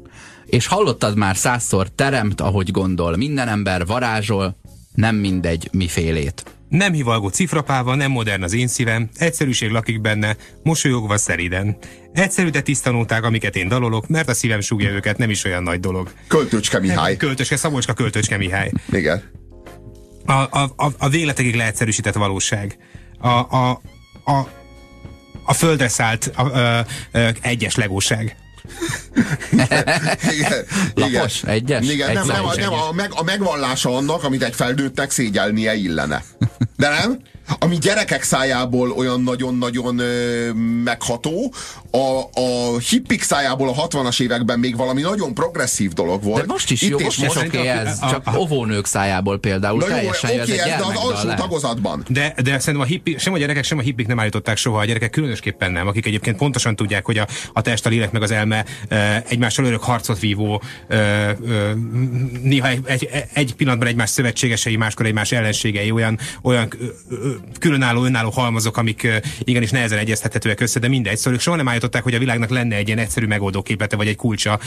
[0.46, 3.16] És hallottad már százszor, teremt, ahogy gondol.
[3.16, 4.56] Minden ember varázsol,
[4.94, 6.42] nem mindegy mifélét.
[6.68, 11.76] Nem hivalgó cifrapával, nem modern az én szívem, egyszerűség lakik benne, mosolyogva szeriden.
[12.12, 15.62] Egyszerű, de tiszta nóták, amiket én dalolok, mert a szívem súgja őket, nem is olyan
[15.62, 16.12] nagy dolog.
[16.26, 17.16] Költőcske Mihály.
[17.16, 18.72] Költöske, Szabolcska Költöcske Mihály.
[18.90, 19.41] Igen.
[20.26, 22.78] A, a, a, a végletekig leegyszerűsített valóság.
[23.18, 23.80] A, a,
[24.24, 24.48] a,
[25.44, 26.84] a földre szállt a, a, a,
[27.40, 28.36] egyes legóság.
[30.32, 30.64] Igen,
[30.94, 31.42] Lapos?
[31.44, 31.88] Egyes?
[31.88, 32.56] Igen, nem, Egy nem, a, lapos.
[32.56, 36.22] nem a, meg, a megvallása annak, amit egy felnőttnek szégyelnie illene.
[36.76, 37.18] De nem?
[37.59, 39.94] Ami gyerekek szájából olyan nagyon-nagyon
[40.84, 41.53] megható,
[41.90, 46.40] a, a hippik szájából a 60-as években még valami nagyon progresszív dolog volt.
[46.46, 49.38] De most is Itt jó, és most most oké ez, a- csak a- ovónők szájából
[49.38, 51.40] például Na teljesen jó, oké, ez ez de az alsó lehet.
[51.40, 52.05] tagozatban.
[52.09, 54.84] De, de szerintem a hippi, sem a gyerekek, sem a hippik nem állították soha, a
[54.84, 58.30] gyerekek különösképpen nem, akik egyébként pontosan tudják, hogy a, a test, a lélek meg az
[58.30, 61.36] elme e, egymással örök harcot vívó, e, e,
[62.42, 66.72] néha egy, egy, egy pillanatban egymás szövetségesei, máskor egymás ellenségei, olyan, olyan
[67.59, 71.16] különálló, önálló halmazok, amik igenis nehezen egyeztethetőek össze, de mindegy.
[71.16, 74.16] Szóval ők soha nem állították, hogy a világnak lenne egy ilyen egyszerű megoldóképlete, vagy egy
[74.16, 74.59] kulcsa,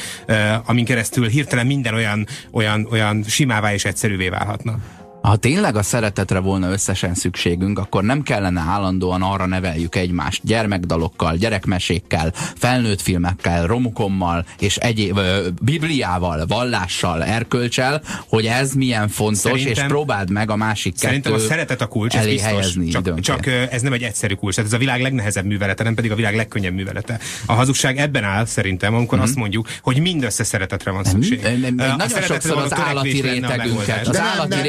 [0.66, 4.80] amin keresztül hirtelen minden olyan, olyan, olyan simává és egyszerűvé válhatna.
[5.26, 11.36] Ha tényleg a szeretetre volna összesen szükségünk, akkor nem kellene állandóan arra neveljük egymást gyermekdalokkal,
[11.36, 19.72] gyerekmesékkel, felnőtt filmekkel, romukommal és egyéb ö, bibliával, vallással, erkölcsel, hogy ez milyen fontos, Szerintem-
[19.74, 22.50] és próbáld meg a másik Szerintem a szeretet a kulcs, ez elé biztos.
[22.50, 23.26] helyezni Csak, időnként.
[23.26, 24.56] csak ez nem egy egyszerű kulcs.
[24.56, 27.20] Tehát ez a világ legnehezebb művelete, nem pedig a világ legkönnyebb művelete.
[27.46, 31.42] A hazugság ebben áll szerintem, amikor azt mondjuk, hogy mindössze szeretetre van szükség.
[31.42, 34.64] Nem, nem, a nagyon szeretetre sokszor az állati rétegünket, az nem, állati nem,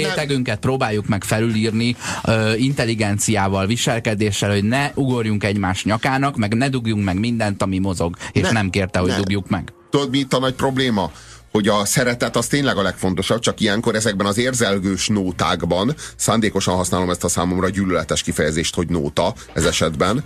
[0.46, 0.54] nem.
[0.56, 7.04] rétegünket próbáljuk meg felülírni ö, intelligenciával, viselkedéssel, hogy ne ugorjunk egymás nyakának, meg ne dugjunk
[7.04, 9.16] meg mindent, ami mozog, és Ne, nem kérte, hogy ne.
[9.16, 9.72] dugjuk meg.
[9.90, 11.10] Tudod, mi itt a nagy probléma?
[11.52, 17.10] hogy a szeretet az tényleg a legfontosabb, csak ilyenkor ezekben az érzelgős nótákban, szándékosan használom
[17.10, 20.24] ezt a számomra gyűlöletes kifejezést, hogy nóta ez esetben,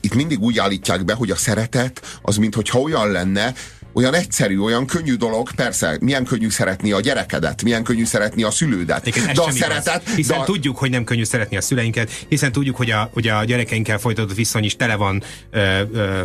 [0.00, 3.54] itt mindig úgy állítják be, hogy a szeretet az mintha olyan lenne,
[3.92, 8.50] olyan egyszerű, olyan könnyű dolog, persze, milyen könnyű szeretni a gyerekedet, milyen könnyű szeretni a
[8.50, 9.06] szülődet.
[9.06, 9.56] Ez De a sem igaz.
[9.56, 13.28] szeretet, Hiszen de tudjuk, hogy nem könnyű szeretni a szüleinket, hiszen tudjuk, hogy a, hogy
[13.28, 16.22] a gyerekeinkkel folytatott viszony is tele van ö, ö,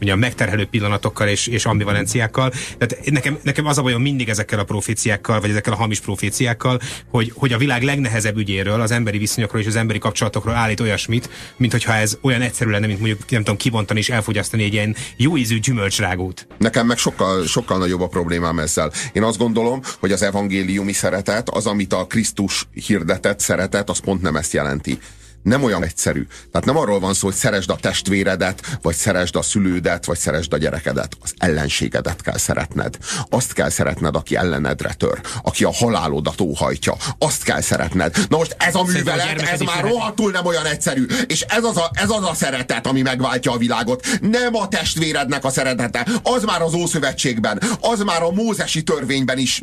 [0.00, 2.52] ugye a megterhelő pillanatokkal és, és ambivalenciákkal.
[2.78, 6.80] Tehát nekem, nekem az a bajom mindig ezekkel a proféciákkal, vagy ezekkel a hamis proféciákkal,
[7.08, 11.30] hogy, hogy a világ legnehezebb ügyéről, az emberi viszonyokról és az emberi kapcsolatokról állít olyasmit,
[11.56, 14.96] mint hogyha ez olyan egyszerű lenne, mint mondjuk nem tudom kibontani és elfogyasztani egy ilyen
[15.16, 16.46] jó ízű gyümölcsrágót.
[16.58, 18.92] nekem meg sokkal, sokkal nagyobb a problémám ezzel.
[19.12, 24.22] Én azt gondolom, hogy az evangéliumi szeretet, az, amit a Krisztus hirdetett szeretet, az pont
[24.22, 24.98] nem ezt jelenti
[25.42, 26.26] nem olyan egyszerű.
[26.52, 30.52] Tehát nem arról van szó, hogy szeresd a testvéredet, vagy szeresd a szülődet, vagy szeresd
[30.52, 31.16] a gyerekedet.
[31.22, 32.96] Az ellenségedet kell szeretned.
[33.30, 36.96] Azt kell szeretned, aki ellenedre tör, aki a halálodat óhajtja.
[37.18, 38.16] Azt kell szeretned.
[38.28, 41.06] Na most ez a művelet, ez már rohadtul nem olyan egyszerű.
[41.26, 44.06] És ez az, a, ez az a szeretet, ami megváltja a világot.
[44.20, 46.06] Nem a testvérednek a szeretete.
[46.22, 49.60] Az már az Ószövetségben, az már a mózesi törvényben is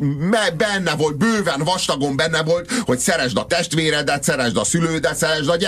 [0.56, 5.56] benne volt, bőven, vastagon benne volt, hogy szeresd a testvéredet, szeresd a szülődet, szeresd a
[5.56, 5.65] gyerekedet.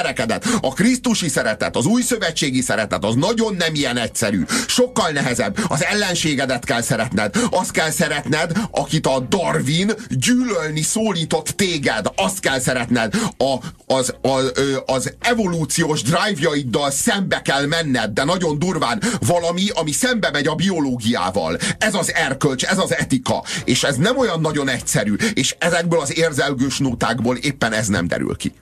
[0.61, 4.45] A Krisztusi szeretet, az új szövetségi szeretet, az nagyon nem ilyen egyszerű.
[4.67, 5.59] Sokkal nehezebb.
[5.69, 7.35] Az ellenségedet kell szeretned.
[7.51, 12.07] Azt kell szeretned, akit a Darwin gyűlölni szólított téged.
[12.17, 13.15] Azt kell szeretned.
[13.39, 14.53] A, az, az,
[14.87, 21.59] az evolúciós drive-jaiddal szembe kell menned, de nagyon durván valami, ami szembe megy a biológiával.
[21.79, 23.45] Ez az erkölcs, ez az etika.
[23.65, 25.15] És ez nem olyan nagyon egyszerű.
[25.35, 28.53] És ezekből az érzelgős nótákból éppen ez nem derül ki.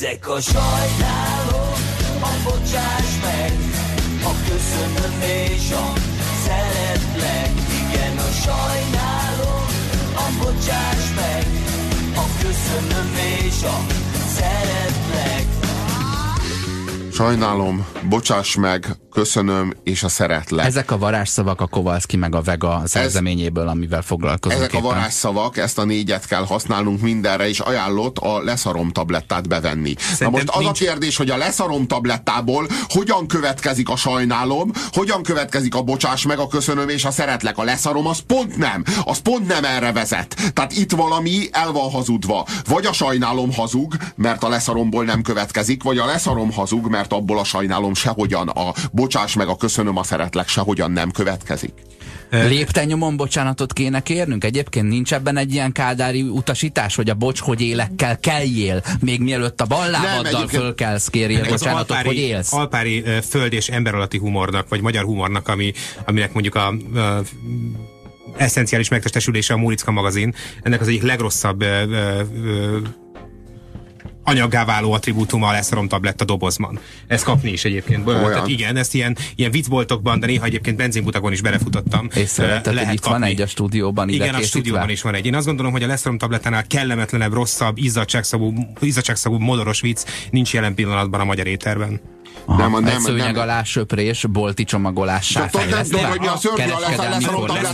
[0.00, 1.78] Ezek a sajnálók,
[2.20, 3.52] a bocsáss meg,
[4.24, 5.92] a köszönöm és a
[6.44, 7.50] szeretlek.
[7.78, 9.68] Igen, a sajnálók,
[10.14, 11.46] a bocsáss meg,
[12.16, 13.14] a köszönöm
[13.46, 13.86] és a
[14.36, 15.46] szeretlek.
[17.12, 20.66] Sajnálom, bocsáss meg, köszönöm, és a szeretlek.
[20.66, 24.60] Ezek a varázsszavak a Kovalszki meg a Vega szerzeményéből, amivel foglalkozunk.
[24.60, 24.84] Ezek éppen.
[24.84, 29.94] a varázsszavak, ezt a négyet kell használnunk mindenre, és ajánlott a leszarom tablettát bevenni.
[29.98, 30.80] Szerintem Na most az nincs...
[30.80, 36.38] a kérdés, hogy a leszarom tablettából hogyan következik a sajnálom, hogyan következik a bocsáss meg,
[36.38, 37.58] a köszönöm és a szeretlek.
[37.58, 40.52] A leszarom az pont nem, az pont nem erre vezet.
[40.52, 42.46] Tehát itt valami el van hazudva.
[42.68, 47.38] Vagy a sajnálom hazug, mert a leszaromból nem következik, vagy a leszarom hazug, mert abból
[47.38, 48.72] a sajnálom sehogyan a
[49.08, 51.72] bocsáss meg, a köszönöm, a szeretlek sehogyan nem következik.
[52.30, 54.44] Lépten nyomon bocsánatot kéne kérnünk?
[54.44, 59.60] Egyébként nincs ebben egy ilyen kádári utasítás, hogy a bocs, hogy élekkel keljél, még mielőtt
[59.60, 62.52] a ballábaddal fölkelsz, kérjél bocsánatot, alpári, hogy élsz.
[62.52, 65.72] Alpári föld és ember alatti humornak, vagy magyar humornak, ami,
[66.06, 67.26] aminek mondjuk a uh,
[68.36, 70.34] eszenciális megtestesülése a Múricka magazin.
[70.62, 72.76] Ennek az egyik legrosszabb uh, uh,
[74.28, 76.78] anyaggá váló attribútuma a romtabletta dobozban.
[77.06, 78.06] Ezt kapni is egyébként.
[78.06, 78.30] Olyan.
[78.30, 82.08] Tehát igen, ezt ilyen, ilyen viccboltokban, de néha egyébként benzinbutakon is belefutottam.
[82.14, 83.18] Észrevetted, lehet itt kapni.
[83.18, 85.26] van egy a stúdióban Igen, a stúdióban is van egy.
[85.26, 90.74] Én azt gondolom, hogy a Leszrom tablettánál kellemetlenebb, rosszabb, izzadságszagú, izzadságszagú modoros vicc nincs jelen
[90.74, 92.00] pillanatban a magyar éterben.
[92.50, 93.42] Aha, nem, nem, szőnyeg nem.
[93.42, 96.06] alá söprés, bolti csomagolássá fejlesztve.
[96.06, 96.70] hogy a szörnyű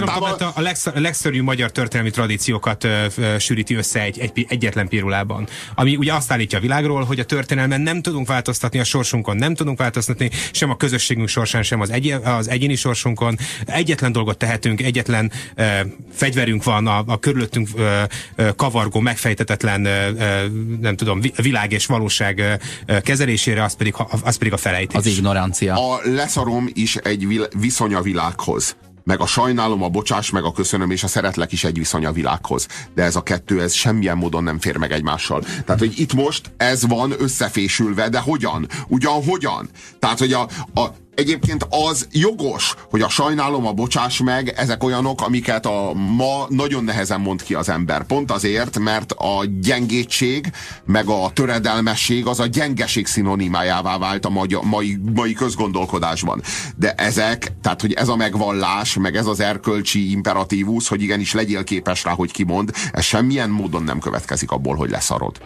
[0.05, 4.89] a, a, legsz, a legszörnyű magyar történelmi tradíciókat ö, ö, sűríti össze egy, egy, egyetlen
[4.89, 5.47] pirulában.
[5.75, 9.55] Ami ugye azt állítja a világról, hogy a történelmen nem tudunk változtatni a sorsunkon, nem
[9.55, 13.39] tudunk változtatni sem a közösségünk sorsán, sem az, egy, az egyéni sorsunkon.
[13.67, 15.65] Egyetlen dolgot tehetünk, egyetlen ö,
[16.13, 18.03] fegyverünk van a, a körülöttünk ö,
[18.35, 20.47] ö, kavargó, megfejtetetlen ö,
[20.81, 24.97] nem tudom, világ és valóság ö, kezelésére, az pedig, az pedig a felejtés.
[24.97, 25.95] Az ignorancia.
[25.95, 30.91] A leszarom is egy viszony a világhoz meg a sajnálom, a bocsás, meg a köszönöm
[30.91, 32.67] és a szeretlek is egy viszony a világhoz.
[32.95, 35.43] De ez a kettő, ez semmilyen módon nem fér meg egymással.
[35.65, 38.69] Tehát, hogy itt most ez van összefésülve, de hogyan?
[38.89, 39.69] Ugyan hogyan?
[39.99, 45.21] Tehát, hogy a, a Egyébként az jogos, hogy a sajnálom, a bocsáss meg, ezek olyanok,
[45.21, 48.05] amiket a ma nagyon nehezen mond ki az ember.
[48.05, 50.53] Pont azért, mert a gyengétség,
[50.85, 56.43] meg a töredelmesség az a gyengeség szinonimájává vált a mai, mai, mai közgondolkodásban.
[56.77, 61.65] De ezek, tehát hogy ez a megvallás, meg ez az erkölcsi imperatívus, hogy igenis legyél
[61.65, 65.39] képes rá, hogy kimond, ez semmilyen módon nem következik abból, hogy leszarod.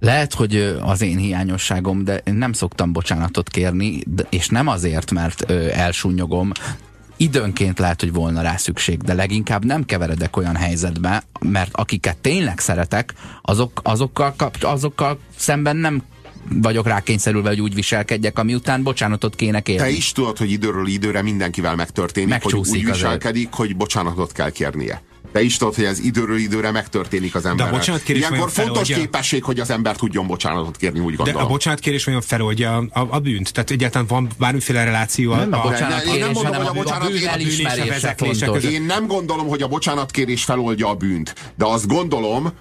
[0.00, 5.50] Lehet, hogy az én hiányosságom, de én nem szoktam bocsánatot kérni, és nem azért, mert
[5.70, 6.52] elsúnyogom,
[7.16, 12.58] időnként lehet, hogy volna rá szükség, de leginkább nem keveredek olyan helyzetbe, mert akiket tényleg
[12.58, 16.02] szeretek, azok, azokkal, kap, azokkal szemben nem
[16.50, 19.82] vagyok rákényszerülve, hogy úgy viselkedjek, ami után bocsánatot kéne kérni.
[19.82, 23.54] Te is tudod, hogy időről időre mindenkivel megtörténik, Megcsúszik hogy úgy viselkedik, azért.
[23.54, 25.02] hogy bocsánatot kell kérnie.
[25.32, 27.70] Te is tudod, hogy ez időről időre megtörténik az emberrel.
[27.70, 28.96] De a bocsánatkérés Ilyenkor fontos feloldja...
[28.96, 31.40] képesség, hogy az ember tudjon bocsánatot kérni, úgy gondolom.
[31.40, 33.52] De a bocsánatkérés olyan feloldja a, a bűnt?
[33.52, 38.72] Tehát egyáltalán van bármiféle reláció nem a, a bocsánatkérés, én nem gondolom, hogy a bocsánatkérés
[38.72, 42.52] Én nem gondolom, hogy a bocsánatkérés feloldja a bűnt, de azt gondolom,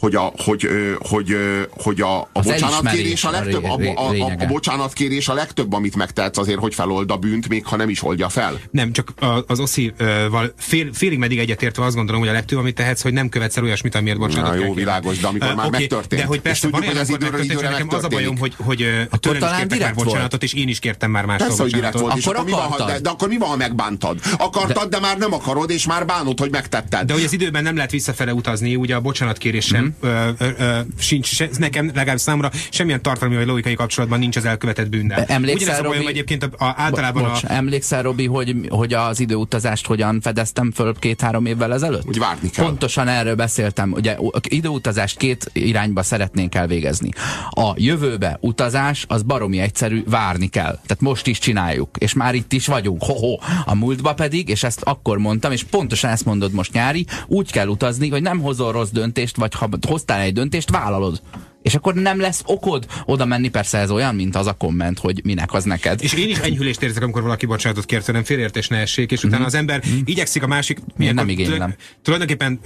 [0.00, 1.36] hogy a, hogy, hogy,
[1.70, 5.72] hogy a, a Az bocsánatkérés a a legtöbb, a, a, a, a bocsánatkérés a legtöbb,
[5.72, 8.60] amit megtehetsz azért, hogy felold a bűnt, még ha nem is oldja fel.
[8.70, 12.74] Nem, csak a- az Oszival fél, félig meddig egyetértve azt gondolom, hogy a legtöbb, amit
[12.74, 15.66] tehetsz, hogy nem követsz el olyasmit, amiért bocsánatot Na, jó, világos, de amikor Ö, már
[15.66, 16.22] oké, megtörtént.
[16.22, 18.82] De hogy persze, tudjuk, van hogy amikor időről időre nekem az a bajom, hogy, hogy
[18.82, 21.98] ö, tőlem is kértek már bocsánatot, és én is kértem már mástól Persze, hogy direkt
[21.98, 24.18] volt, Akkor akkor mi van, de, de akkor mi van, ha megbántad?
[24.38, 27.06] Akartad, de, de már nem akarod, és már bánod, hogy megtetted.
[27.06, 31.48] De hogy az időben nem lehet visszafele utazni, ugye a bocsánatkérés ö, ö, sincs, se,
[31.58, 35.24] nekem legalább számomra semmilyen tartalmi vagy logikai kapcsolatban nincs az elkövetett bűnnel.
[35.24, 36.12] Emlékszel, Ugyanez a bajom Robi?
[36.12, 40.94] egyébként a, a, általában Bocs, a, emlékszel, Robi, hogy, hogy az időutazást hogyan fedeztem föl
[40.98, 42.06] két-három évvel ezelőtt?
[42.06, 42.64] Úgy várni kell.
[42.64, 43.92] Pontosan erről beszéltem.
[43.92, 44.16] Ugye
[44.48, 47.08] időutazást két irányba szeretnénk elvégezni.
[47.50, 50.72] A jövőbe utazás az baromi egyszerű, várni kell.
[50.72, 53.02] Tehát most is csináljuk, és már itt is vagyunk.
[53.02, 53.38] Ho-ho.
[53.64, 57.66] A múltba pedig, és ezt akkor mondtam, és pontosan ezt mondod most nyári, úgy kell
[57.66, 61.20] utazni, hogy nem hozol rossz döntést, vagy ha hoztál egy döntést, vállalod.
[61.62, 65.20] És akkor nem lesz okod oda menni, persze ez olyan, mint az a komment, hogy
[65.24, 66.02] minek az neked.
[66.02, 69.44] És én is enyhülést érzek, amikor valaki bocsánatot kér tőlem, félértés ne essék, és utána
[69.44, 70.78] az ember igyekszik a másik...
[70.96, 71.14] Mhm.
[71.14, 71.74] nem igénylem.
[72.02, 72.60] Tulajdonképpen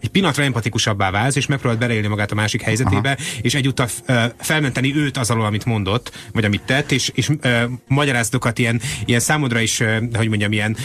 [0.00, 3.40] egy pillanatra empatikusabbá válsz, és megpróbálod beleélni magát a másik helyzetébe, Aha.
[3.40, 3.88] és egyúttal
[4.38, 9.20] felmenteni őt az alól, amit mondott, vagy amit tett, és, és ö, magyarázatokat ilyen, ilyen
[9.20, 9.82] számodra is,
[10.14, 10.76] hogy mondjam, ilyen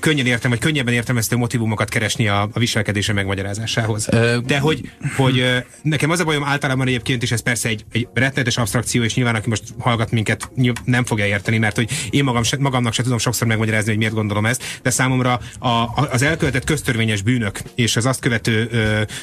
[0.00, 4.08] könnyen értem, vagy könnyebben értelmeztő motivumokat keresni a, a viselkedése megmagyarázásához.
[4.46, 8.56] De hogy, hogy nekem az a bajom általában egyébként, és ez persze egy, egy rettenetes
[8.56, 10.50] abstrakció, és nyilván aki most hallgat minket,
[10.84, 14.14] nem fogja érteni, mert hogy én magam se, magamnak se tudom sokszor megmagyarázni, hogy miért
[14.14, 15.68] gondolom ezt, de számomra a,
[16.10, 18.68] az elkövetett köztörvényes bűnök és az azt követő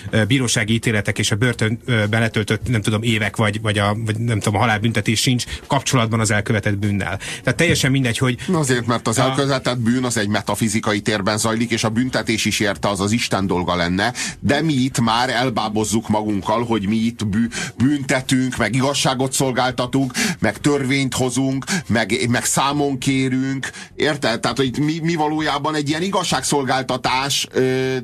[0.10, 4.40] ö, bírósági ítéletek és a börtönben letöltött, nem tudom, évek vagy, vagy, a, vagy nem
[4.40, 7.20] tudom, a halálbüntetés sincs kapcsolatban az elkövetett bűnnel.
[7.44, 11.38] Tehát teljesen mindegy, hogy Na Azért, mert az A- elkövetett bűn az egy metafizikai térben
[11.38, 15.30] zajlik, és a büntetés is érte, az az Isten dolga lenne, de mi itt már
[15.30, 17.48] elbábozzuk magunkkal, hogy mi itt bű,
[17.78, 24.40] büntetünk, meg igazságot szolgáltatunk, meg törvényt hozunk, meg, meg számon kérünk, érted?
[24.40, 27.98] Tehát, hogy mi, mi valójában egy ilyen igazságszolgáltatás ö,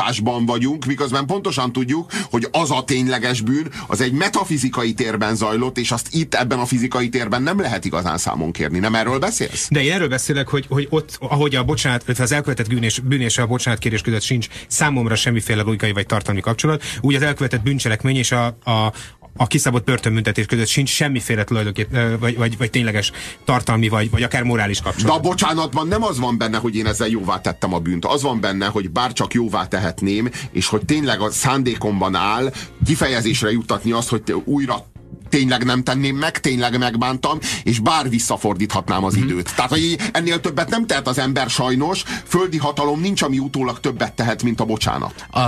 [0.00, 5.78] demózásban vagyunk, miközben pontosan tudjuk, hogy az a tényleges bűn, az egy metafizikai térben zajlott,
[5.78, 8.78] és azt itt ebben a fizikai térben nem lehet igazán számon kérni.
[8.78, 9.68] Nem erről beszélsz?
[9.70, 12.98] De én erről beszélek, hogy, hogy ott, ahogy a bocsánat, illetve az elkövetett bűn és,
[12.98, 17.62] bűn és a bocsánatkérés között sincs számomra semmiféle logikai vagy tartalmi kapcsolat, úgy az elkövetett
[17.62, 18.92] bűncselekmény és a, a
[19.40, 23.12] a kiszabott börtönbüntetés között sincs semmiféle tulajdonképp, vagy, vagy, vagy tényleges
[23.44, 25.16] tartalmi, vagy, vagy akár morális De kapcsolat.
[25.16, 28.04] a bocsánatban nem az van benne, hogy én ezzel jóvá tettem a bűnt.
[28.04, 32.52] Az van benne, hogy bárcsak jóvá tehetném, és hogy tényleg a szándékomban áll
[32.84, 34.84] kifejezésre juttatni azt, hogy újra
[35.30, 39.54] tényleg nem tenném meg, tényleg megbántam, és bár visszafordíthatnám az időt.
[39.54, 44.12] Tehát, hogy ennél többet nem tehet az ember sajnos, földi hatalom nincs, ami utólag többet
[44.12, 45.26] tehet, mint a bocsánat.
[45.30, 45.40] a,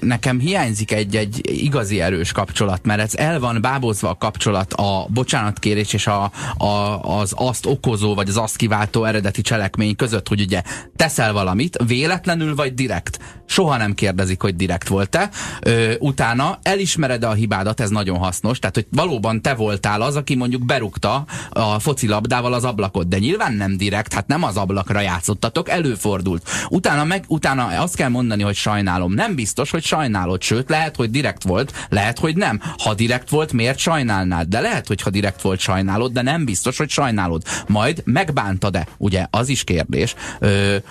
[0.00, 5.92] nekem hiányzik egy-egy igazi erős kapcsolat, mert ez el van bábozva a kapcsolat a bocsánatkérés
[5.92, 10.62] és a, a, az azt okozó, vagy az azt kiváltó eredeti cselekmény között, hogy ugye
[10.96, 13.18] teszel valamit, véletlenül vagy direkt.
[13.46, 15.30] Soha nem kérdezik, hogy direkt volt-e.
[15.60, 20.34] Ö, utána elismered a hibádat, ez nagyon hasznos, tehát hogy valóban te voltál az, aki
[20.34, 25.68] mondjuk berúgta a focilabdával az ablakot, de nyilván nem direkt, hát nem az ablakra játszottatok,
[25.68, 26.48] előfordult.
[26.68, 29.12] Utána meg, utána azt kell mondani, hogy sajnálom.
[29.12, 32.60] Nem biztos, hogy sajnálod, sőt, lehet, hogy direkt volt, lehet, hogy nem.
[32.78, 34.48] Ha direkt volt, miért sajnálnád?
[34.48, 37.42] De lehet, hogy ha direkt volt, sajnálod, de nem biztos, hogy sajnálod.
[37.66, 38.86] Majd megbántad-e?
[38.96, 40.14] Ugye, az is kérdés,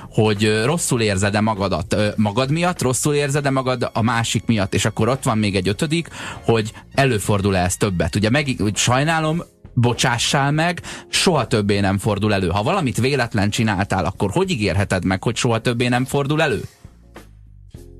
[0.10, 5.24] hogy rosszul érzed-e magadat magad miatt, rosszul érzed-e magad a másik miatt, és akkor ott
[5.24, 6.08] van még egy ötödik,
[6.44, 8.16] hogy előfordul-e ez többet.
[8.16, 12.48] Ugye meg, hogy sajnálom, bocsássál meg, soha többé nem fordul elő.
[12.48, 16.62] Ha valamit véletlen csináltál, akkor hogy ígérheted meg, hogy soha többé nem fordul elő?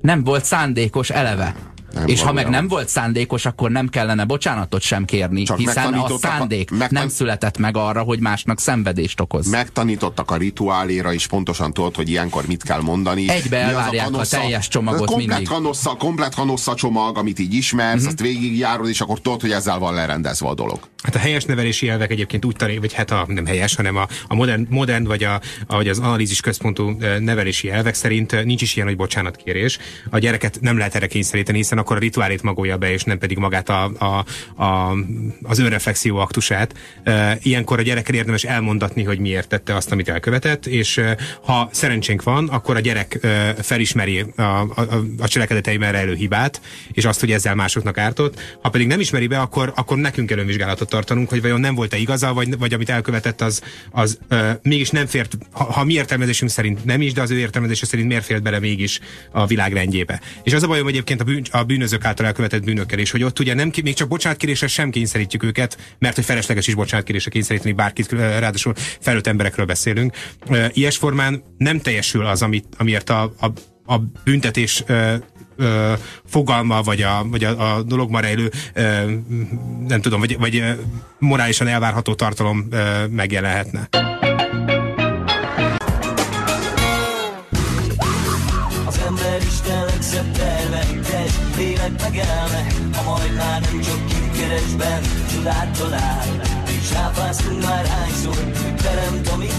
[0.00, 1.54] Nem volt szándékos eleve.
[1.94, 5.76] Nem és ha meg nem volt szándékos, akkor nem kellene bocsánatot sem kérni, Csak hiszen
[5.76, 9.46] a megtanítottak a- szándék megtan- nem született meg arra, hogy másnak szenvedést okoz.
[9.50, 13.28] Megtanítottak a rituáléra, és pontosan tudod, hogy ilyenkor mit kell mondani.
[13.28, 15.48] Egybe elvárják a kanossza- teljes csomagot komplet mindig.
[15.48, 17.96] Kanossza, komplet kanossza csomag, amit így ismersz, Mhm.
[17.98, 18.08] uh-huh.
[18.08, 20.78] azt végigjárod, és akkor tudod, hogy ezzel van lerendezve a dolog.
[21.02, 24.08] Hát a helyes nevelési elvek egyébként úgy tanít, vagy hát a, nem helyes, hanem a,
[24.26, 28.88] a modern, modern, vagy a, vagy az analízis központú nevelési elvek szerint nincs is ilyen,
[28.88, 29.78] hogy bocsánatkérés.
[30.10, 33.38] A gyereket nem lehet erre kényszeríteni, hiszen akkor a rituálét magolja be, és nem pedig
[33.38, 34.24] magát a, a,
[34.62, 34.96] a,
[35.42, 36.74] az önreflexió aktusát.
[37.42, 41.00] Ilyenkor a gyerekkel érdemes elmondatni, hogy miért tette azt, amit elkövetett, és
[41.44, 43.26] ha szerencsénk van, akkor a gyerek
[43.62, 44.88] felismeri a, a-
[45.18, 46.60] a cselekedeteiben rejlő hibát,
[46.92, 48.40] és azt, hogy ezzel másoknak ártott.
[48.62, 51.96] Ha pedig nem ismeri be, akkor, akkor nekünk kell önvizsgálatot tartanunk, hogy vajon nem volt-e
[51.96, 56.50] igaza, vagy, vagy amit elkövetett, az, az ö, mégis nem fért, ha, ha mi értelmezésünk
[56.50, 59.00] szerint nem is, de az ő értelmezése szerint miért fért bele mégis
[59.32, 60.20] a világ rendjébe.
[60.42, 63.38] És az a bajom egyébként a, bűn, a bűnözők által elkövetett bűnökkel is, hogy ott
[63.38, 68.12] ugye nem, még csak bocsánatkérésre sem kényszerítjük őket, mert hogy felesleges is bocsánatkérésre kényszeríteni bárkit,
[68.12, 70.16] ráadásul felőtt emberekről beszélünk.
[70.72, 73.46] Ilyes formán nem teljesül az, amit, amiért a, a,
[73.94, 74.84] a büntetés
[75.60, 75.92] ö,
[76.26, 78.82] fogalma, vagy a, vagy a, a dologban rejlő, ö,
[79.88, 80.62] nem tudom, vagy, vagy
[81.18, 83.88] morálisan elvárható tartalom ö, megjelenhetne.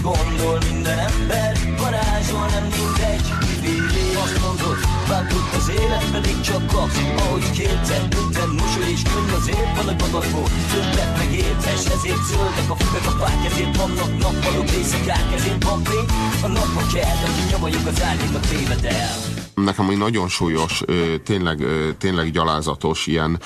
[0.02, 7.00] Gondol Minden ember varázsol Nem mindegy Kivévé azt mondod Vágott az élet pedig csak kapsz.
[7.18, 12.76] Ahogy kérted Minden mosoly és könny azért van a gagadból Többet megértes Ezért zöldek a
[12.76, 16.06] füvek a fák Ezért vannak nappalok éjszakák Ezért van fény.
[16.44, 19.18] A napba kell De kinyomoljuk az árnyékat téved el.
[19.56, 20.82] Nekem egy nagyon súlyos,
[21.24, 21.66] tényleg,
[21.98, 23.40] tényleg gyalázatos ilyen,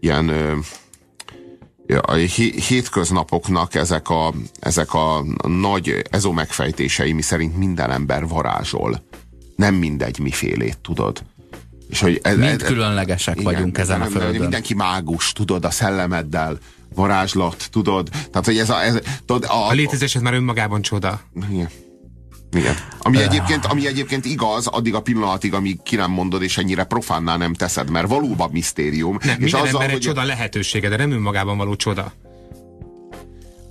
[0.00, 0.30] ilyen
[2.00, 9.02] a hé- hétköznapoknak ezek a, ezek a nagy ezomegfejtései, mi szerint minden ember varázsol.
[9.56, 11.22] Nem mindegy mifélét, tudod?
[11.88, 14.40] És hogy ez, Mind különlegesek vagyunk ezen a nem- nem- földön.
[14.40, 16.58] Mindenki mágus, tudod, a szellemeddel,
[16.94, 18.08] varázslat, tudod?
[18.08, 18.82] Tehát, hogy ez a...
[18.82, 21.20] Ez, tudod, a, A létezésed már önmagában csoda.
[21.50, 21.68] igen.
[22.56, 22.74] Igen.
[22.98, 27.36] Ami egyébként, ami egyébként igaz, addig a pillanatig, amíg ki nem mondod, és ennyire profánná
[27.36, 29.18] nem teszed, mert valóban misztérium.
[29.24, 32.12] Nem, és minden ember egy hogy csoda lehetősége, de nem önmagában való csoda.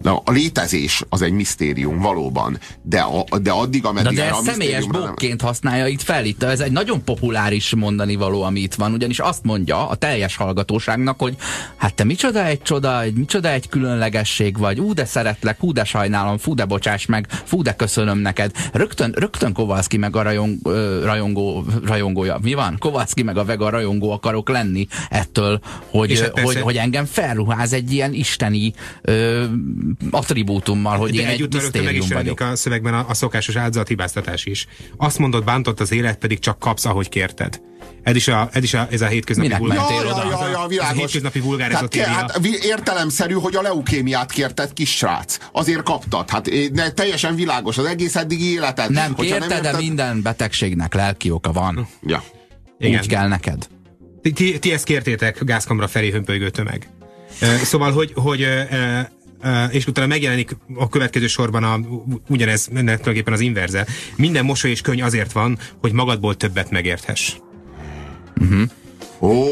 [0.02, 2.60] Na, a létezés az egy misztérium, valóban.
[2.82, 5.88] De, a, de addig, Na ameddig de erre ez a személyes misztériumra nem- bókként használja
[5.88, 6.26] itt fel.
[6.26, 10.36] Itt ez egy nagyon populáris mondani való, ami itt van, ugyanis azt mondja a teljes
[10.36, 11.36] hallgatóságnak, hogy
[11.78, 15.84] hát te micsoda egy csoda, egy, micsoda egy különlegesség vagy, ú de szeretlek, hú de
[15.84, 18.52] sajnálom, fú de bocsáss meg, fú de köszönöm neked.
[18.74, 20.58] Rögtön, rögtön Kovalszki meg a rajong,
[21.04, 22.76] rajongó, rajongója, mi van?
[22.80, 27.92] Kovalszki meg a vega rajongó akarok lenni ettől, hogy, hát hogy, hogy engem felruház egy
[27.92, 29.44] ilyen isteni ö,
[30.12, 32.40] attribútummal, hogy De én egy rögtön meg is misztérium vagyok.
[32.40, 34.68] a szövegben a, a szokásos áldozathibáztatás is.
[34.98, 37.62] Azt mondod, bántott az élet, pedig csak kapsz, ahogy kérted.
[38.04, 40.24] Ez is a, ez, is a, ez a hétköznapi Minek vulgár- mentél Ja, oda?
[40.24, 40.98] ja, ja, ja, Ez a világos.
[41.00, 42.08] hétköznapi vulgár Tehát, ezotéria.
[42.14, 45.38] hát értelemszerű, hogy a leukémiát kérted, kis srác.
[45.52, 46.30] Azért kaptad.
[46.30, 48.92] Hát eh, ne, teljesen világos az egész eddigi életed.
[48.92, 51.88] Nem kérte, de érted- minden betegségnek lelki oka van.
[52.06, 52.24] Ja.
[52.80, 53.00] Igen.
[53.00, 53.68] Úgy kell neked.
[54.22, 56.90] Ti, ti, ti ezt kértétek, gázkamra felé hömpölygő tömeg.
[57.42, 58.62] Ö, Szóval, hogy, hogy ö,
[59.72, 61.80] és utána megjelenik a következő sorban a,
[62.28, 63.88] ugyanez, ennek tulajdonképpen az inverze.
[64.16, 67.36] Minden mosoly és könyv azért van, hogy magadból többet megérthess.
[69.22, 69.46] Ó,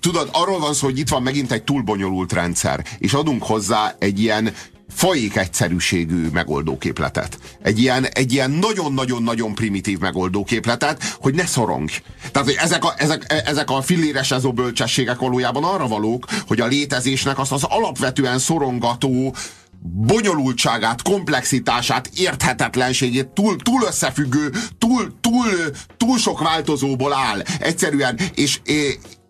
[0.00, 3.94] tudod, arról van szó, hogy itt van megint egy túl bonyolult rendszer, és adunk hozzá
[3.98, 4.52] egy ilyen
[4.94, 7.38] faék egyszerűségű megoldóképletet.
[7.62, 11.92] Egy ilyen, egy ilyen nagyon-nagyon-nagyon primitív megoldóképletet, hogy ne szorongj.
[12.32, 16.66] Tehát, hogy ezek a, ezek, ezek a filléres ezó bölcsességek valójában arra valók, hogy a
[16.66, 19.34] létezésnek azt az alapvetően szorongató
[19.86, 25.46] bonyolultságát, komplexitását, érthetetlenségét, túl, túl összefüggő, túl, túl,
[25.96, 27.42] túl sok változóból áll.
[27.58, 28.60] Egyszerűen, és,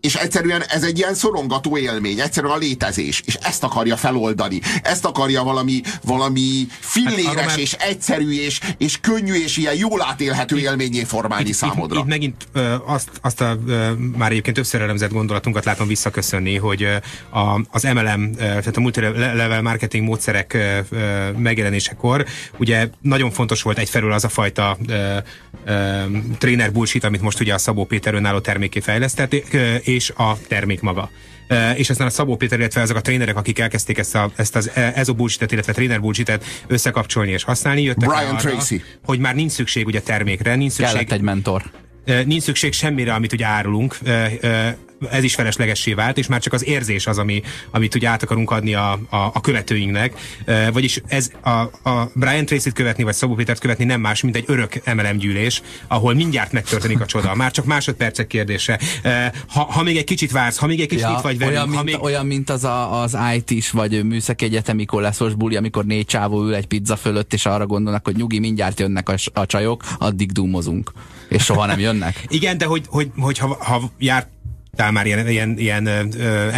[0.05, 4.59] és egyszerűen ez egy ilyen szorongató élmény, egyszerűen a létezés, és ezt akarja feloldani.
[4.83, 10.57] Ezt akarja valami, valami filléres már- és egyszerű és, és könnyű és ilyen jól átélhető
[10.57, 11.95] élményé formálni számodra.
[11.95, 16.57] Itt, itt megint ö, azt, azt a ö, már egyébként többször elemzett gondolatunkat látom visszaköszönni,
[16.57, 16.95] hogy ö,
[17.39, 22.25] a, az MLM, ö, tehát a multilevel marketing módszerek ö, ö, megjelenésekor
[22.57, 25.17] ugye nagyon fontos volt egyfelől az a fajta ö,
[25.65, 26.01] ö,
[26.37, 30.81] tréner bullshit, amit most ugye a Szabó Péter önálló terméké fejlesztett, ö, és a termék
[30.81, 31.09] maga.
[31.49, 34.55] Uh, és aztán a Szabó Péter, illetve azok a trénerek, akik elkezdték ezt, a, ezt
[34.55, 38.83] az ezo bullshit illetve tréner bullshit összekapcsolni és használni, jöttek Brian arra, Tracy.
[39.03, 41.63] hogy már nincs szükség ugye termékre, nincs szükség Kellett egy mentor.
[42.25, 43.97] Nincs szükség semmire, amit ugye árulunk,
[45.11, 47.41] ez is feleslegessé vált, és már csak az érzés az, ami,
[47.71, 50.13] amit ugye át akarunk adni a, a, a követőinknek.
[50.45, 51.49] Ö, Vagyis ez a,
[51.89, 55.61] a Brian Tracy-t követni, vagy Szabó Pétert követni nem más, mint egy örök MLM gyűlés,
[55.87, 57.35] ahol mindjárt megtörténik a csoda.
[57.35, 58.79] Már csak másodpercek kérdése.
[59.03, 59.09] Ö,
[59.47, 61.83] Ha, ha még egy kicsit vársz, ha még egy kicsit itt vagy velünk, olyan, mint,
[61.83, 62.03] még...
[62.03, 66.55] olyan, mint az a, az IT-s vagy műszaki egyetemi koleszos buli, amikor négy csávó ül
[66.55, 70.91] egy pizza fölött, és arra gondolnak, hogy nyugi, mindjárt jönnek a, a csajok, addig dúmozunk.
[71.29, 72.25] És soha nem jönnek.
[72.27, 74.27] Igen, de hogy, hogy, hogy ha, ha járt
[74.77, 75.83] már ilyen, ilyen, ilyen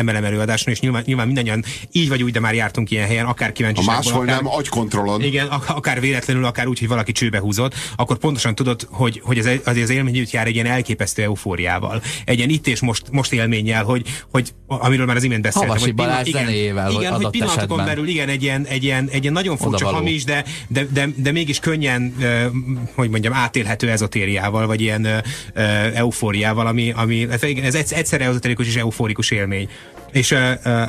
[0.03, 3.47] MLM előadáson, és nyilván, nyilván mindannyian így vagy úgy, de már jártunk ilyen helyen, akár
[3.47, 5.23] Ha kíváncsiságból, máshol akár, nem, agykontrollon.
[5.23, 9.39] Igen, ak- akár véletlenül, akár úgy, hogy valaki csőbe húzott, akkor pontosan tudod, hogy, hogy
[9.39, 12.01] az, az, az élmény úgy jár egy ilyen elképesztő eufóriával.
[12.25, 15.69] Egy ilyen itt és most, most élménnyel, hogy, hogy amiről már az imént beszéltem.
[15.69, 17.85] Havasi hogy Balázs igen, zenéjével, igen, hogy pillanatokon esetben.
[17.85, 21.31] belül, igen, egy ilyen, egy ilyen, egy ilyen nagyon furcsa hamis, de, de, de, de
[21.31, 22.15] mégis könnyen,
[22.95, 25.23] hogy mondjam, átélhető ezotériával, vagy ilyen
[25.93, 29.69] eufóriával, ami, ami ez egyszer, egyszerre ezoterikus és euforikus élmény.
[30.11, 30.81] És uh, uh,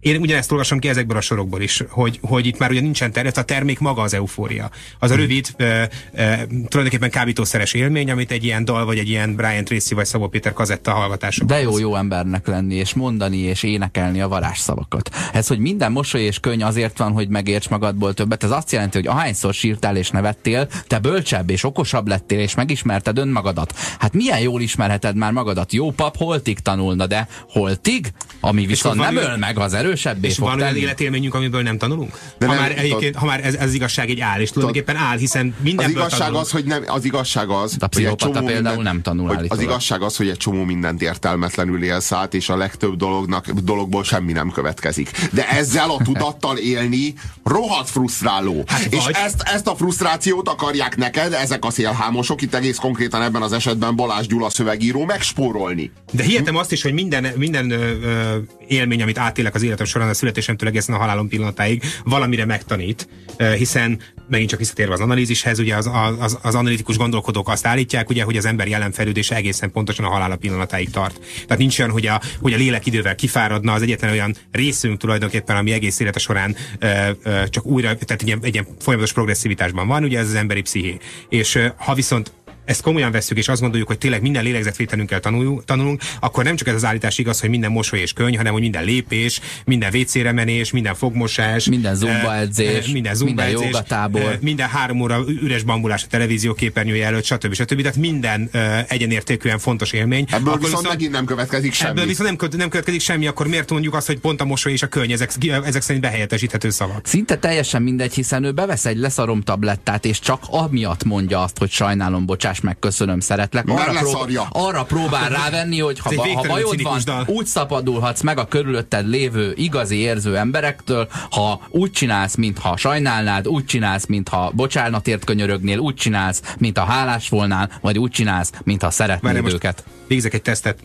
[0.00, 3.36] én ugyanezt olvasom ki ezekből a sorokból is, hogy, hogy itt már ugye nincsen terület,
[3.36, 4.70] a termék maga az eufória.
[4.98, 5.22] Az a hmm.
[5.22, 9.94] rövid, e, e, tulajdonképpen kábítószeres élmény, amit egy ilyen dal, vagy egy ilyen Brian Tracy,
[9.94, 11.44] vagy Szabó Péter kazetta hallgatása.
[11.44, 15.10] De jó, jó embernek lenni, és mondani, és énekelni a varázsszavakat.
[15.32, 18.96] Ez, hogy minden mosoly és könyv azért van, hogy megérts magadból többet, ez azt jelenti,
[18.96, 23.74] hogy ahányszor sírtál és nevettél, te bölcsebb és okosabb lettél, és megismerted önmagadat.
[23.98, 25.72] Hát milyen jól ismerheted már magadat?
[25.72, 28.12] Jó pap holtig tanulna, de holtig?
[28.40, 31.78] Ami viszont nem öl meg az erős erősebbé és fog van olyan életélményünk, amiből nem
[31.78, 32.18] tanulunk?
[32.38, 34.96] De ha, nem, már egyébként, ha már ez, ez az igazság egy áll, és tulajdonképpen
[34.96, 36.44] áll, hiszen minden Az igazság tanulunk.
[36.44, 39.46] az, hogy nem, az igazság az, a hogy egy csomó például minden, nem tanul hogy
[39.48, 44.04] Az igazság az, hogy egy csomó mindent értelmetlenül élsz át, és a legtöbb dolognak, dologból
[44.04, 45.10] semmi nem következik.
[45.32, 48.64] De ezzel a tudattal élni rohadt frusztráló.
[48.66, 53.42] Hát és ezt, ezt a frusztrációt akarják neked, ezek a szélhámosok, itt egész konkrétan ebben
[53.42, 55.92] az esetben Balázs Gyula szövegíró megspórolni.
[56.12, 58.36] De hihetem azt is, hogy minden, minden ö, ö,
[58.68, 63.08] élmény, amit átélek az életem során a születésemtől egészen a halálom pillanatáig valamire megtanít,
[63.56, 68.22] hiszen megint csak visszatérve az analízishez, ugye az, az, az analitikus gondolkodók azt állítják, ugye,
[68.22, 71.20] hogy az ember jelen fejlődése egészen pontosan a halála pillanatáig tart.
[71.42, 75.56] Tehát nincs olyan, hogy a, hogy a lélek idővel kifáradna, az egyetlen olyan részünk tulajdonképpen,
[75.56, 80.04] ami egész élete során ö, ö, csak újra, tehát egy egy ilyen folyamatos progresszivitásban van,
[80.04, 80.96] ugye ez az emberi psziché.
[81.28, 82.32] És ö, ha viszont
[82.68, 86.68] ezt komolyan veszük, és azt gondoljuk, hogy tényleg minden lélegzetvételünkkel tanulunk, tanulunk, akkor nem csak
[86.68, 90.32] ez az állítás igaz, hogy minden mosoly és könyv, hanem hogy minden lépés, minden vécére
[90.32, 95.62] menés, minden fogmosás, minden zumba edzés, minden, zumba minden edzés, jogatábor, minden három óra üres
[95.62, 97.54] bambulás a televízió képernyője előtt, stb.
[97.54, 97.80] stb.
[97.80, 98.50] Tehát minden
[98.88, 100.26] egyenértékűen fontos élmény.
[100.30, 101.90] Ebből akkor viszont, viszont megint nem következik semmi.
[101.90, 104.82] Ebből viszont nem, nem következik semmi, akkor miért mondjuk azt, hogy pont a mosoly és
[104.82, 105.30] a könyv, ezek,
[105.64, 107.06] ezek szerint behelyettesíthető szavak?
[107.06, 111.70] Szinte teljesen mindegy, hiszen ő bevesz egy leszarom tablettát, és csak amiatt mondja azt, hogy
[111.70, 113.68] sajnálom, bocsáss bocsáss meg, köszönöm, szeretlek.
[113.68, 117.24] Arra, prób- arra próbál rávenni, hogy ha, ha bajod van, dal.
[117.26, 123.64] úgy szabadulhatsz meg a körülötted lévő igazi érző emberektől, ha úgy csinálsz, mintha sajnálnád, úgy
[123.64, 129.54] csinálsz, mintha bocsánatért könyörögnél, úgy csinálsz, mintha hálás volnál, vagy úgy csinálsz, mintha szeretnéd Várj,
[129.54, 129.84] őket.
[130.06, 130.78] Végzek egy tesztet.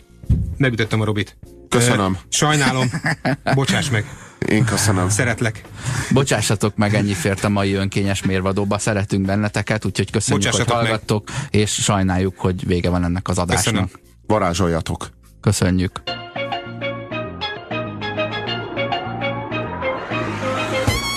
[0.56, 1.36] Megütöttem a Robit.
[1.68, 2.18] Köszönöm.
[2.28, 2.90] Sajnálom.
[3.54, 4.23] Bocsáss meg.
[4.48, 5.08] Én köszönöm.
[5.08, 5.62] Szeretlek.
[6.10, 8.78] Bocsássatok meg, ennyi fért a mai önkényes mérvadóba.
[8.78, 11.48] Szeretünk benneteket, úgyhogy köszönjük, hogy hallgattok, meg.
[11.50, 13.64] és sajnáljuk, hogy vége van ennek az adásnak.
[13.64, 13.90] Köszönöm.
[14.26, 15.10] Varázsoljatok.
[15.40, 16.02] Köszönjük.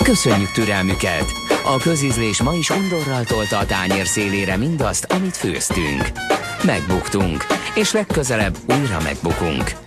[0.03, 1.25] Köszönjük türelmüket!
[1.65, 6.11] A közízlés ma is undorral tolta a tányér szélére mindazt, amit főztünk.
[6.63, 7.45] Megbuktunk,
[7.75, 9.86] és legközelebb újra megbukunk.